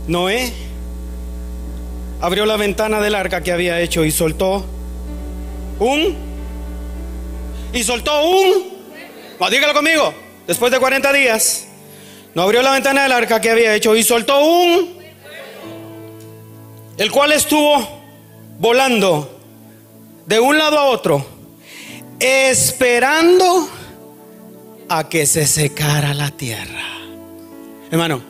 Noé 0.07 0.51
abrió 2.21 2.45
la 2.45 2.57
ventana 2.57 2.99
del 2.99 3.15
arca 3.15 3.41
que 3.41 3.51
había 3.51 3.79
hecho 3.79 4.03
y 4.03 4.11
soltó 4.11 4.65
un... 5.79 6.15
Y 7.73 7.83
soltó 7.83 8.27
un... 8.27 8.63
dígalo 9.49 9.73
conmigo. 9.73 10.13
Después 10.45 10.71
de 10.71 10.79
40 10.79 11.13
días. 11.13 11.67
No 12.35 12.43
abrió 12.43 12.61
la 12.61 12.71
ventana 12.71 13.03
del 13.03 13.13
arca 13.13 13.39
que 13.39 13.49
había 13.49 13.73
hecho 13.75 13.95
y 13.95 14.03
soltó 14.03 14.39
un... 14.41 14.97
El 16.97 17.11
cual 17.11 17.31
estuvo 17.31 17.96
volando 18.59 19.39
de 20.25 20.39
un 20.39 20.57
lado 20.57 20.79
a 20.79 20.85
otro, 20.85 21.25
esperando 22.19 23.69
a 24.89 25.07
que 25.07 25.25
se 25.25 25.45
secara 25.45 26.13
la 26.13 26.31
tierra. 26.31 26.83
Hermano, 27.91 28.21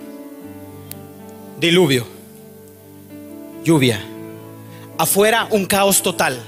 diluvio, 1.59 2.05
lluvia, 3.63 3.99
afuera 4.97 5.47
un 5.49 5.65
caos 5.65 6.01
total, 6.01 6.39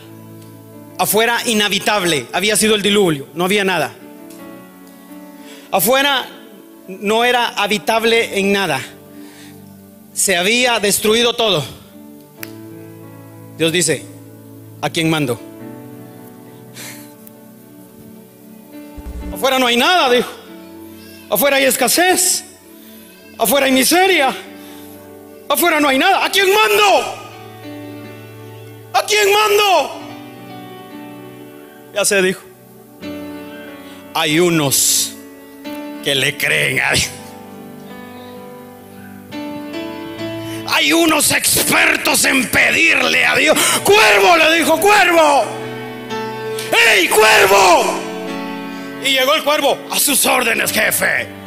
afuera 0.97 1.39
inhabitable, 1.45 2.27
había 2.33 2.55
sido 2.55 2.75
el 2.75 2.81
diluvio, 2.81 3.27
no 3.33 3.45
había 3.45 3.63
nada. 3.63 3.95
Afuera 5.71 6.27
no 6.87 7.23
era 7.23 7.49
habitable 7.49 8.39
en 8.39 8.51
nada, 8.51 8.81
se 10.13 10.35
había 10.35 10.79
destruido 10.79 11.33
todo. 11.33 11.78
Dios 13.59 13.73
dice, 13.73 14.05
¿a 14.81 14.89
quién 14.89 15.09
mando? 15.09 15.37
Afuera 19.33 19.59
no 19.59 19.67
hay 19.67 19.75
nada, 19.75 20.09
dijo. 20.09 20.29
Afuera 21.29 21.57
hay 21.57 21.65
escasez. 21.65 22.45
Afuera 23.37 23.65
hay 23.65 23.73
miseria. 23.73 24.33
Afuera 25.49 25.81
no 25.81 25.89
hay 25.89 25.97
nada. 25.97 26.23
¿A 26.23 26.29
quién 26.29 26.47
mando? 26.53 27.15
¿A 28.93 29.05
quién 29.05 29.27
mando? 29.29 30.01
Ya 31.93 32.05
se 32.05 32.21
dijo. 32.21 32.41
Hay 34.13 34.39
unos 34.39 35.17
que 36.01 36.15
le 36.15 36.37
creen 36.37 36.79
a 36.79 36.93
Dios. 36.93 37.18
Hay 40.79 40.93
unos 40.93 41.33
expertos 41.33 42.23
en 42.23 42.47
pedirle 42.47 43.25
a 43.25 43.35
Dios. 43.35 43.57
Cuervo, 43.83 44.37
le 44.37 44.59
dijo, 44.59 44.79
cuervo. 44.79 45.43
¡Ey, 46.89 47.09
cuervo! 47.09 47.99
Y 49.03 49.09
llegó 49.09 49.35
el 49.35 49.43
cuervo 49.43 49.77
a 49.91 49.99
sus 49.99 50.25
órdenes, 50.25 50.71
jefe. 50.71 51.38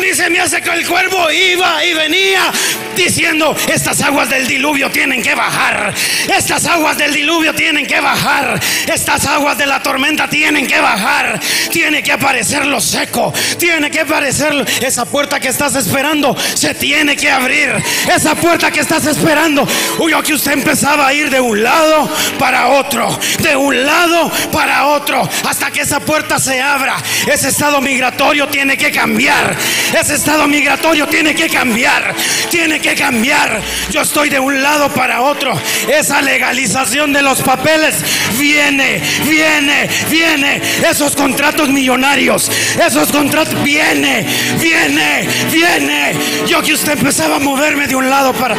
Mí 0.00 0.14
se 0.14 0.30
me 0.30 0.40
hace 0.40 0.60
que 0.60 0.70
el 0.70 0.86
cuervo 0.86 1.30
iba 1.30 1.84
y 1.84 1.94
venía 1.94 2.50
diciendo, 2.96 3.56
estas 3.72 4.00
aguas 4.02 4.28
del 4.28 4.46
diluvio 4.46 4.90
tienen 4.90 5.22
que 5.22 5.34
bajar, 5.34 5.94
estas 6.36 6.66
aguas 6.66 6.98
del 6.98 7.14
diluvio 7.14 7.54
tienen 7.54 7.86
que 7.86 8.00
bajar, 8.00 8.60
estas 8.92 9.26
aguas 9.26 9.56
de 9.56 9.66
la 9.66 9.82
tormenta 9.82 10.28
tienen 10.28 10.66
que 10.66 10.78
bajar, 10.80 11.40
tiene 11.70 12.02
que 12.02 12.12
aparecer 12.12 12.66
lo 12.66 12.80
seco, 12.80 13.32
tiene 13.58 13.90
que 13.90 14.00
aparecer 14.00 14.52
esa 14.82 15.04
puerta 15.04 15.40
que 15.40 15.48
estás 15.48 15.74
esperando, 15.76 16.36
se 16.54 16.74
tiene 16.74 17.16
que 17.16 17.30
abrir, 17.30 17.72
esa 18.14 18.34
puerta 18.34 18.70
que 18.70 18.80
estás 18.80 19.06
esperando. 19.06 19.66
Uy, 19.98 20.12
que 20.24 20.34
usted 20.34 20.52
empezaba 20.52 21.06
a 21.06 21.14
ir 21.14 21.30
de 21.30 21.40
un 21.40 21.62
lado 21.62 22.08
para 22.38 22.68
otro, 22.68 23.18
de 23.38 23.56
un 23.56 23.84
lado 23.86 24.30
para 24.52 24.86
otro, 24.88 25.28
hasta 25.48 25.70
que 25.70 25.82
esa 25.82 26.00
puerta 26.00 26.38
se 26.38 26.60
abra. 26.60 26.96
Ese 27.26 27.48
estado 27.48 27.80
migratorio 27.80 28.48
tiene 28.48 28.76
que 28.76 28.90
cambiar. 28.90 29.56
Ese 29.98 30.14
estado 30.14 30.46
migratorio 30.46 31.06
tiene 31.08 31.34
que 31.34 31.48
cambiar, 31.48 32.14
tiene 32.48 32.80
que 32.80 32.94
cambiar. 32.94 33.60
Yo 33.90 34.02
estoy 34.02 34.28
de 34.28 34.38
un 34.38 34.62
lado 34.62 34.88
para 34.88 35.22
otro. 35.22 35.52
Esa 35.88 36.22
legalización 36.22 37.12
de 37.12 37.22
los 37.22 37.42
papeles 37.42 37.96
viene, 38.38 39.02
viene, 39.28 39.88
viene. 40.08 40.62
Esos 40.88 41.16
contratos 41.16 41.68
millonarios, 41.68 42.50
esos 42.80 43.10
contratos, 43.10 43.62
viene, 43.64 44.26
viene, 44.60 45.28
viene. 45.50 46.14
Yo 46.46 46.62
que 46.62 46.74
usted 46.74 46.92
empezaba 46.92 47.36
a 47.36 47.40
moverme 47.40 47.86
de 47.88 47.96
un 47.96 48.08
lado 48.08 48.32
para... 48.32 48.56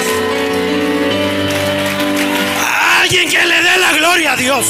Alguien 3.01 3.29
que 3.29 3.45
le 3.45 3.55
dé 3.55 3.77
la 3.79 3.93
gloria 3.93 4.33
a 4.33 4.35
Dios. 4.35 4.65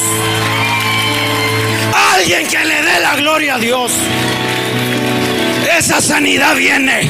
Alguien 2.15 2.47
que 2.47 2.60
le 2.60 2.82
dé 2.82 3.00
la 3.00 3.15
gloria 3.15 3.56
a 3.56 3.58
Dios 3.58 3.91
esa 5.82 6.00
sanidad 6.00 6.56
viene, 6.56 7.10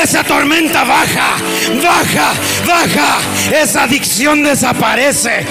esa 0.00 0.22
tormenta 0.22 0.84
baja, 0.84 1.34
baja, 1.82 2.32
baja, 2.64 3.18
esa 3.52 3.82
adicción 3.82 4.44
desaparece. 4.44 5.44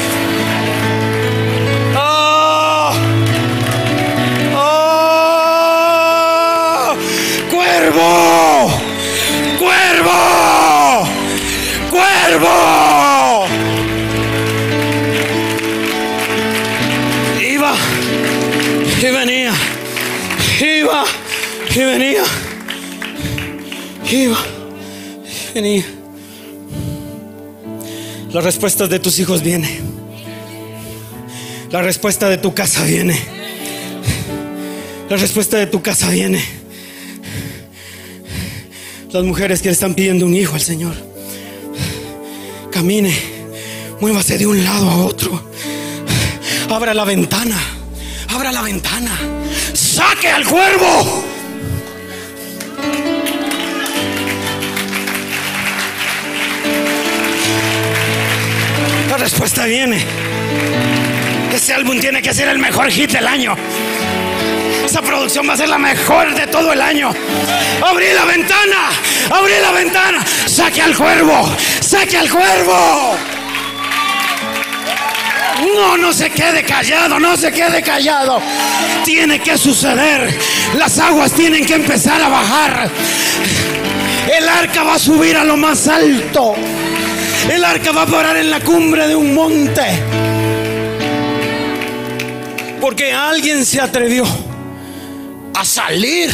Oh, 1.98 2.94
oh, 4.56 5.76
cuervo, 7.52 8.72
cuervo, 9.60 11.10
cuervo. 11.90 13.48
Iba 17.42 17.74
y 19.02 19.06
venía, 19.12 19.54
iba 20.62 21.04
y 21.76 21.80
venía 21.84 22.24
iba, 24.16 24.38
venía. 25.54 25.86
La 28.32 28.42
respuesta 28.42 28.88
de 28.88 29.00
tus 29.00 29.20
hijos 29.20 29.42
viene. 29.42 29.80
La 31.70 31.82
respuesta 31.82 32.30
de 32.30 32.38
tu 32.38 32.54
casa 32.54 32.84
viene. 32.84 33.18
La 35.10 35.18
respuesta 35.18 35.58
de 35.58 35.68
tu 35.68 35.82
casa 35.82 36.10
viene. 36.10 36.42
Las 39.12 39.24
mujeres 39.24 39.62
que 39.62 39.68
le 39.68 39.74
están 39.74 39.94
pidiendo 39.94 40.26
un 40.26 40.36
hijo 40.36 40.56
al 40.56 40.62
Señor. 40.62 40.94
Camine, 42.72 43.14
muévase 44.00 44.38
de 44.38 44.48
un 44.48 44.64
lado 44.64 44.90
a 44.90 44.98
otro. 45.06 45.52
Abra 46.70 46.94
la 46.94 47.04
ventana. 47.04 47.58
Abra 48.30 48.52
la 48.54 48.62
ventana. 48.62 49.12
Saque 49.74 50.30
al 50.30 50.46
cuervo. 50.46 51.26
Respuesta 59.22 59.66
viene. 59.66 60.04
Ese 61.54 61.76
álbum 61.76 62.00
tiene 62.00 62.24
que 62.24 62.34
ser 62.34 62.48
el 62.48 62.58
mejor 62.58 62.90
hit 62.90 63.12
del 63.12 63.28
año. 63.28 63.56
Esa 64.84 65.04
producción 65.04 65.48
va 65.48 65.54
a 65.54 65.58
ser 65.58 65.70
la 65.70 65.78
mejor 65.78 66.34
de 66.34 66.48
todo 66.48 66.74
el 66.74 66.82
año. 66.82 67.12
Abrí 67.88 68.14
la 68.14 68.26
ventana, 68.26 68.90
abrí 69.30 69.54
la 69.62 69.72
ventana. 69.74 70.26
Saque 70.48 70.82
al 70.82 70.98
cuervo, 70.98 71.56
saque 71.82 72.18
al 72.18 72.32
cuervo. 72.32 73.16
No, 75.76 75.98
no 75.98 76.12
se 76.12 76.32
quede 76.32 76.64
callado, 76.64 77.20
no 77.20 77.38
se 77.38 77.52
quede 77.52 77.84
callado. 77.84 78.42
Tiene 79.06 79.40
que 79.40 79.56
suceder. 79.56 80.36
Las 80.80 80.98
aguas 80.98 81.32
tienen 81.32 81.64
que 81.64 81.76
empezar 81.76 82.20
a 82.24 82.28
bajar. 82.28 82.90
El 84.36 84.50
arca 84.50 84.82
va 84.82 84.96
a 84.96 85.00
subir 85.00 85.38
a 85.38 85.44
lo 85.44 85.58
más 85.58 85.88
alto. 85.88 86.56
El 87.50 87.64
arca 87.66 87.92
va 87.92 88.04
a 88.04 88.06
parar 88.06 88.38
en 88.38 88.50
la 88.50 88.60
cumbre 88.60 89.08
de 89.08 89.16
un 89.16 89.34
monte. 89.34 89.82
Porque 92.80 93.12
alguien 93.12 93.66
se 93.66 93.80
atrevió 93.80 94.26
a 95.54 95.66
salir 95.66 96.30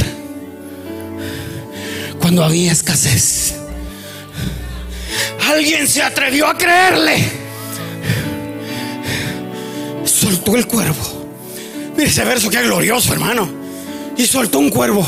cuando 2.20 2.44
había 2.44 2.72
escasez. 2.72 3.56
Alguien 5.50 5.88
se 5.88 6.02
atrevió 6.02 6.48
a 6.48 6.58
creerle. 6.58 7.48
soltó 10.06 10.56
el 10.56 10.68
cuervo. 10.68 11.28
Mire 11.96 12.10
ese 12.10 12.24
verso 12.26 12.50
que 12.50 12.62
glorioso, 12.64 13.14
hermano. 13.14 13.50
Y 14.18 14.26
soltó 14.26 14.60
un 14.60 14.70
cuervo, 14.70 15.08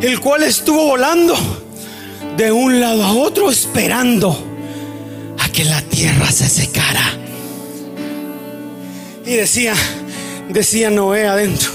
el 0.00 0.20
cual 0.20 0.44
estuvo 0.44 0.84
volando 0.84 1.36
de 2.36 2.52
un 2.52 2.80
lado 2.80 3.02
a 3.04 3.12
otro 3.12 3.50
esperando 3.50 4.45
que 5.56 5.64
la 5.64 5.80
tierra 5.80 6.30
se 6.30 6.50
secara. 6.50 7.18
Y 9.24 9.30
decía, 9.30 9.74
decía 10.50 10.90
Noé 10.90 11.26
adentro. 11.26 11.70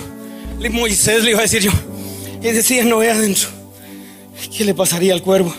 Moisés 0.72 1.24
le 1.24 1.32
iba 1.32 1.40
a 1.40 1.42
decir 1.42 1.64
yo. 1.64 1.72
Y 2.44 2.52
decía 2.52 2.86
Noé 2.86 3.10
adentro. 3.10 3.50
¿Qué 4.56 4.66
le 4.66 4.76
pasaría 4.76 5.16
al 5.16 5.24
cuervo? 5.24 5.52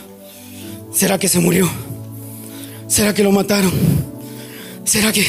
¿Será 0.95 1.19
que 1.19 1.27
se 1.27 1.41
murió? 1.41 1.69
¿Será 2.87 3.13
que 3.13 3.25
lo 3.25 3.33
mataron? 3.33 3.73
¿Será 4.85 5.13
que, 5.13 5.27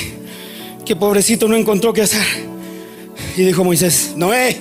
que 0.85 0.95
pobrecito 0.95 1.47
no 1.47 1.55
encontró 1.55 1.93
qué 1.93 2.03
hacer? 2.03 2.27
Y 3.35 3.41
dijo 3.41 3.63
Moisés, 3.63 4.13
Noé. 4.15 4.55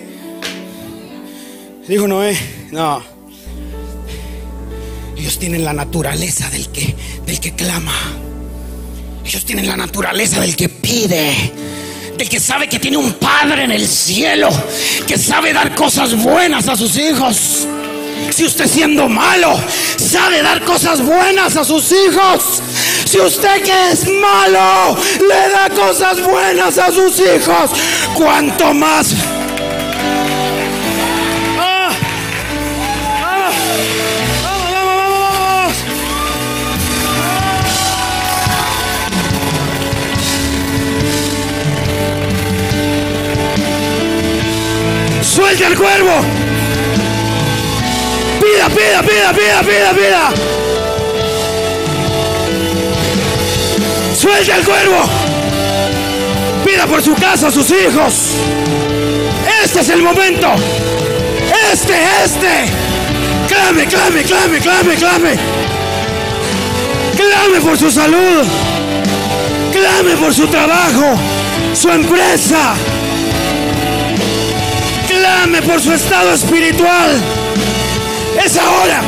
Dijo 1.87 2.09
Noé, 2.09 2.35
no. 2.71 3.03
Ellos 5.19 5.39
tienen 5.39 5.65
la 5.65 5.75
naturaleza 5.75 6.49
del 6.49 6.71
que, 6.71 6.95
del 7.27 7.39
que 7.39 7.53
clama. 7.55 7.93
Ellos 9.25 9.45
tienen 9.45 9.67
la 9.67 9.77
naturaleza 9.77 10.41
del 10.41 10.57
que 10.57 10.69
pide. 10.69 11.53
Del 12.17 12.29
que 12.29 12.41
sabe 12.41 12.69
que 12.69 12.79
tiene 12.79 12.97
un 12.97 13.13
padre 13.15 13.65
en 13.65 13.71
el 13.71 13.87
cielo. 13.87 14.49
Que 15.07 15.17
sabe 15.19 15.53
dar 15.53 15.75
cosas 15.75 16.15
buenas 16.15 16.69
a 16.69 16.77
sus 16.77 16.97
hijos. 16.97 17.67
Si 18.31 18.45
usted 18.45 18.67
siendo 18.67 19.09
malo 19.09 19.59
sabe 19.97 20.43
dar 20.43 20.65
cosas 20.65 21.05
buenas 21.05 21.57
a 21.57 21.65
sus 21.65 21.93
hijos. 21.93 22.63
Si 23.05 23.19
usted 23.19 23.63
que 23.63 23.91
es 23.93 24.09
malo 24.09 24.97
le 25.21 25.53
da 25.53 25.69
cosas 25.75 26.23
buenas 26.23 26.79
a 26.79 26.91
sus 26.91 27.19
hijos, 27.21 27.71
cuanto 28.15 28.73
más... 28.75 29.15
¡Suelte 45.35 45.65
al 45.65 45.75
cuervo! 45.75 46.11
Pida, 48.39 48.69
pida, 48.69 49.03
pida, 49.03 49.33
pida, 49.33 49.63
pida, 49.63 49.93
pida. 49.95 50.31
Suelta 54.15 54.57
el 54.59 54.65
cuervo. 54.67 55.09
Pida 56.67 56.87
por 56.87 57.03
su 57.03 57.15
casa, 57.15 57.51
sus 57.51 57.71
hijos. 57.71 58.33
Este 59.65 59.81
es 59.81 59.89
el 59.89 60.03
momento. 60.03 60.49
Este, 61.73 61.95
este. 62.23 62.71
Clame, 63.49 63.87
clame, 63.87 64.23
clame, 64.25 64.59
clame, 64.59 64.95
clame. 64.97 65.39
Clame 67.17 67.61
por 67.63 67.79
su 67.79 67.91
salud. 67.91 68.45
Clame 69.73 70.15
por 70.19 70.35
su 70.35 70.47
trabajo, 70.49 71.15
su 71.73 71.89
empresa. 71.89 72.75
Clame 75.43 75.63
por 75.63 75.81
su 75.81 75.93
estado 75.93 76.35
espiritual. 76.35 77.21
Es 78.45 78.57
ahora. 78.57 79.03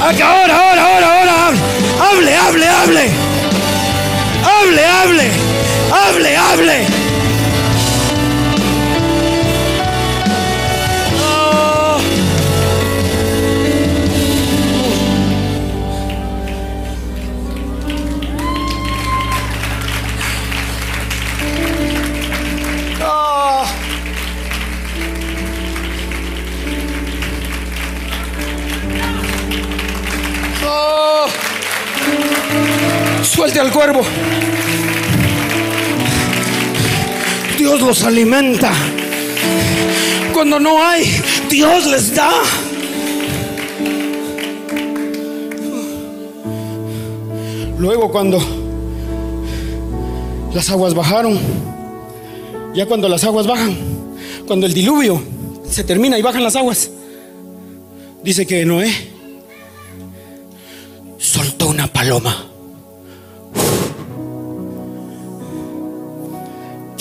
Ahora, 0.00 0.56
ahora, 0.56 0.82
ahora, 0.82 1.18
ahora. 1.18 1.52
Hable, 2.00 2.34
hable, 2.34 2.66
hable. 2.66 3.10
Hable, 4.42 4.86
hable. 4.86 5.30
Hable, 5.92 6.36
hable. 6.36 6.86
Oh. 6.86 7.05
Al 33.54 33.72
cuervo. 33.72 34.02
Dios 37.56 37.80
los 37.80 38.02
alimenta. 38.02 38.72
Cuando 40.34 40.58
no 40.58 40.84
hay, 40.84 41.22
Dios 41.48 41.86
les 41.86 42.14
da. 42.14 42.32
Luego 47.78 48.10
cuando 48.10 48.42
las 50.52 50.68
aguas 50.68 50.92
bajaron, 50.92 51.38
ya 52.74 52.84
cuando 52.84 53.08
las 53.08 53.22
aguas 53.24 53.46
bajan, 53.46 53.76
cuando 54.46 54.66
el 54.66 54.74
diluvio 54.74 55.22
se 55.70 55.84
termina 55.84 56.18
y 56.18 56.22
bajan 56.22 56.42
las 56.42 56.56
aguas, 56.56 56.90
dice 58.22 58.44
que 58.44 58.66
Noé 58.66 58.92
soltó 61.16 61.68
una 61.68 61.86
paloma. 61.86 62.55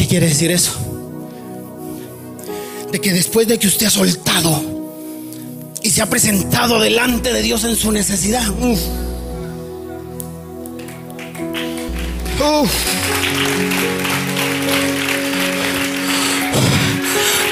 ¿Qué 0.05 0.09
quiere 0.09 0.27
decir 0.27 0.51
eso? 0.51 0.71
De 2.91 3.01
que 3.01 3.11
después 3.11 3.47
de 3.47 3.57
que 3.57 3.65
usted 3.65 3.87
ha 3.87 3.89
soltado 3.89 4.61
y 5.81 5.89
se 5.89 6.03
ha 6.03 6.05
presentado 6.05 6.79
delante 6.79 7.33
de 7.33 7.41
Dios 7.41 7.63
en 7.63 7.75
su 7.75 7.91
necesidad, 7.91 8.45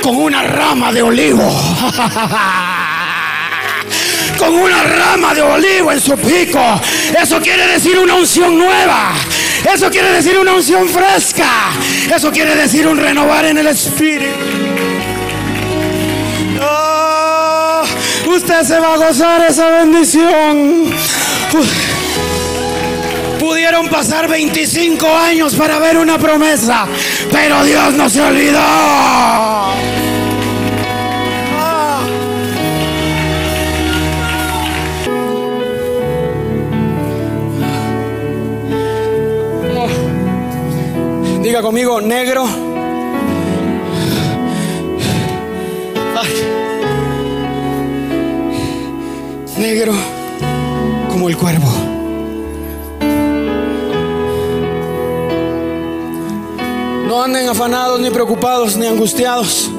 con 0.04 0.16
una 0.16 0.44
rama 0.44 0.94
de 0.94 1.02
olivo. 1.02 1.42
con 4.38 4.54
una 4.54 4.84
rama 4.84 5.34
de 5.34 5.42
olivo 5.42 5.92
en 5.92 6.00
su 6.00 6.16
pico. 6.18 6.62
Eso 7.20 7.40
quiere 7.42 7.66
decir 7.66 7.98
una 7.98 8.14
unción 8.14 8.56
nueva. 8.60 9.16
Eso 9.72 9.90
quiere 9.90 10.12
decir 10.12 10.38
una 10.38 10.54
unción 10.54 10.88
fresca. 10.88 11.72
Eso 12.14 12.32
quiere 12.32 12.56
decir 12.56 12.88
un 12.88 12.98
renovar 12.98 13.46
en 13.46 13.58
el 13.58 13.68
espíritu. 13.68 14.28
Oh, 16.62 17.84
usted 18.28 18.64
se 18.64 18.80
va 18.80 18.94
a 18.94 18.98
gozar 18.98 19.42
esa 19.50 19.70
bendición. 19.70 20.94
Pudieron 23.40 23.90
pasar 23.90 24.28
25 24.28 25.08
años 25.08 25.56
para 25.56 25.80
ver 25.80 25.98
una 25.98 26.18
promesa, 26.18 26.86
pero 27.32 27.64
Dios 27.64 27.94
no 27.94 28.10
se 28.10 28.22
olvidó. 28.22 29.93
Diga 41.44 41.62
conmigo, 41.62 42.00
negro. 42.00 42.46
Negro 49.58 49.94
como 51.10 51.28
el 51.28 51.36
cuervo. 51.36 51.70
No 57.08 57.22
anden 57.22 57.50
afanados, 57.50 58.00
ni 58.00 58.10
preocupados, 58.10 58.78
ni 58.78 58.88
angustiados, 58.88 59.70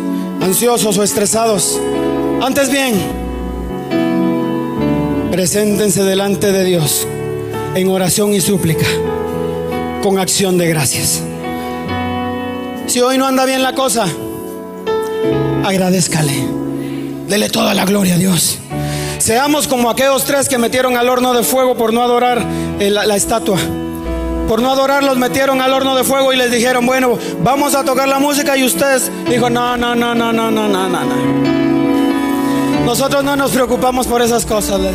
ansiosos 0.42 0.98
o 0.98 1.02
estresados. 1.02 1.80
Antes 2.42 2.70
bien, 2.70 2.94
preséntense 5.30 6.02
delante 6.02 6.52
de 6.52 6.62
Dios 6.62 7.06
en 7.74 7.88
oración 7.88 8.34
y 8.34 8.42
súplica, 8.42 8.86
con 10.02 10.18
acción 10.18 10.58
de 10.58 10.68
gracias. 10.68 11.22
Si 12.94 13.00
hoy 13.00 13.18
no 13.18 13.26
anda 13.26 13.44
bien 13.44 13.60
la 13.60 13.74
cosa, 13.74 14.06
agradezcale. 15.64 16.32
Dele 17.26 17.48
toda 17.50 17.74
la 17.74 17.84
gloria 17.84 18.14
a 18.14 18.18
Dios. 18.18 18.58
Seamos 19.18 19.66
como 19.66 19.90
aquellos 19.90 20.24
tres 20.24 20.48
que 20.48 20.58
metieron 20.58 20.96
al 20.96 21.08
horno 21.08 21.34
de 21.34 21.42
fuego 21.42 21.76
por 21.76 21.92
no 21.92 22.04
adorar 22.04 22.46
la, 22.78 23.16
estatua. 23.16 23.58
Por 24.46 24.62
no 24.62 24.70
adorar 24.70 25.02
los 25.02 25.18
metieron 25.18 25.60
al 25.60 25.72
horno 25.72 25.96
de 25.96 26.04
fuego 26.04 26.32
y 26.32 26.36
les 26.36 26.52
dijeron, 26.52 26.86
bueno, 26.86 27.18
vamos 27.42 27.74
a 27.74 27.82
tocar 27.82 28.06
la 28.06 28.20
música 28.20 28.56
y 28.56 28.62
ustedes 28.62 29.10
dijo, 29.28 29.50
no, 29.50 29.76
no, 29.76 29.96
no, 29.96 30.14
no, 30.14 30.32
no, 30.32 30.52
no, 30.52 30.68
no, 30.68 30.88
no. 30.88 31.00
Nosotros 32.84 33.24
no 33.24 33.34
nos 33.34 33.50
preocupamos 33.50 34.06
por 34.06 34.22
esas 34.22 34.46
cosas, 34.46 34.78
le. 34.78 34.92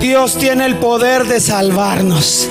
Dios 0.00 0.36
tiene 0.36 0.66
el 0.66 0.76
poder 0.76 1.24
de 1.28 1.40
salvarnos. 1.40 2.46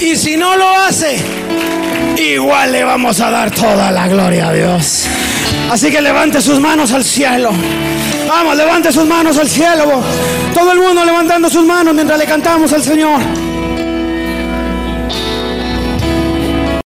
Y 0.00 0.16
si 0.16 0.36
no 0.36 0.56
lo 0.56 0.68
hace, 0.70 1.37
igual 2.18 2.72
le 2.72 2.84
vamos 2.84 3.20
a 3.20 3.30
dar 3.30 3.50
toda 3.50 3.90
la 3.90 4.08
gloria 4.08 4.48
a 4.48 4.52
Dios. 4.52 5.06
Así 5.70 5.90
que 5.90 6.00
levante 6.00 6.40
sus 6.40 6.60
manos 6.60 6.92
al 6.92 7.04
cielo. 7.04 7.50
Vamos, 8.28 8.56
levante 8.56 8.92
sus 8.92 9.06
manos 9.06 9.38
al 9.38 9.48
cielo. 9.48 10.02
Todo 10.54 10.72
el 10.72 10.80
mundo 10.80 11.04
levantando 11.04 11.48
sus 11.48 11.64
manos 11.64 11.94
mientras 11.94 12.18
le 12.18 12.26
cantamos 12.26 12.72
al 12.72 12.82
Señor. 12.82 13.20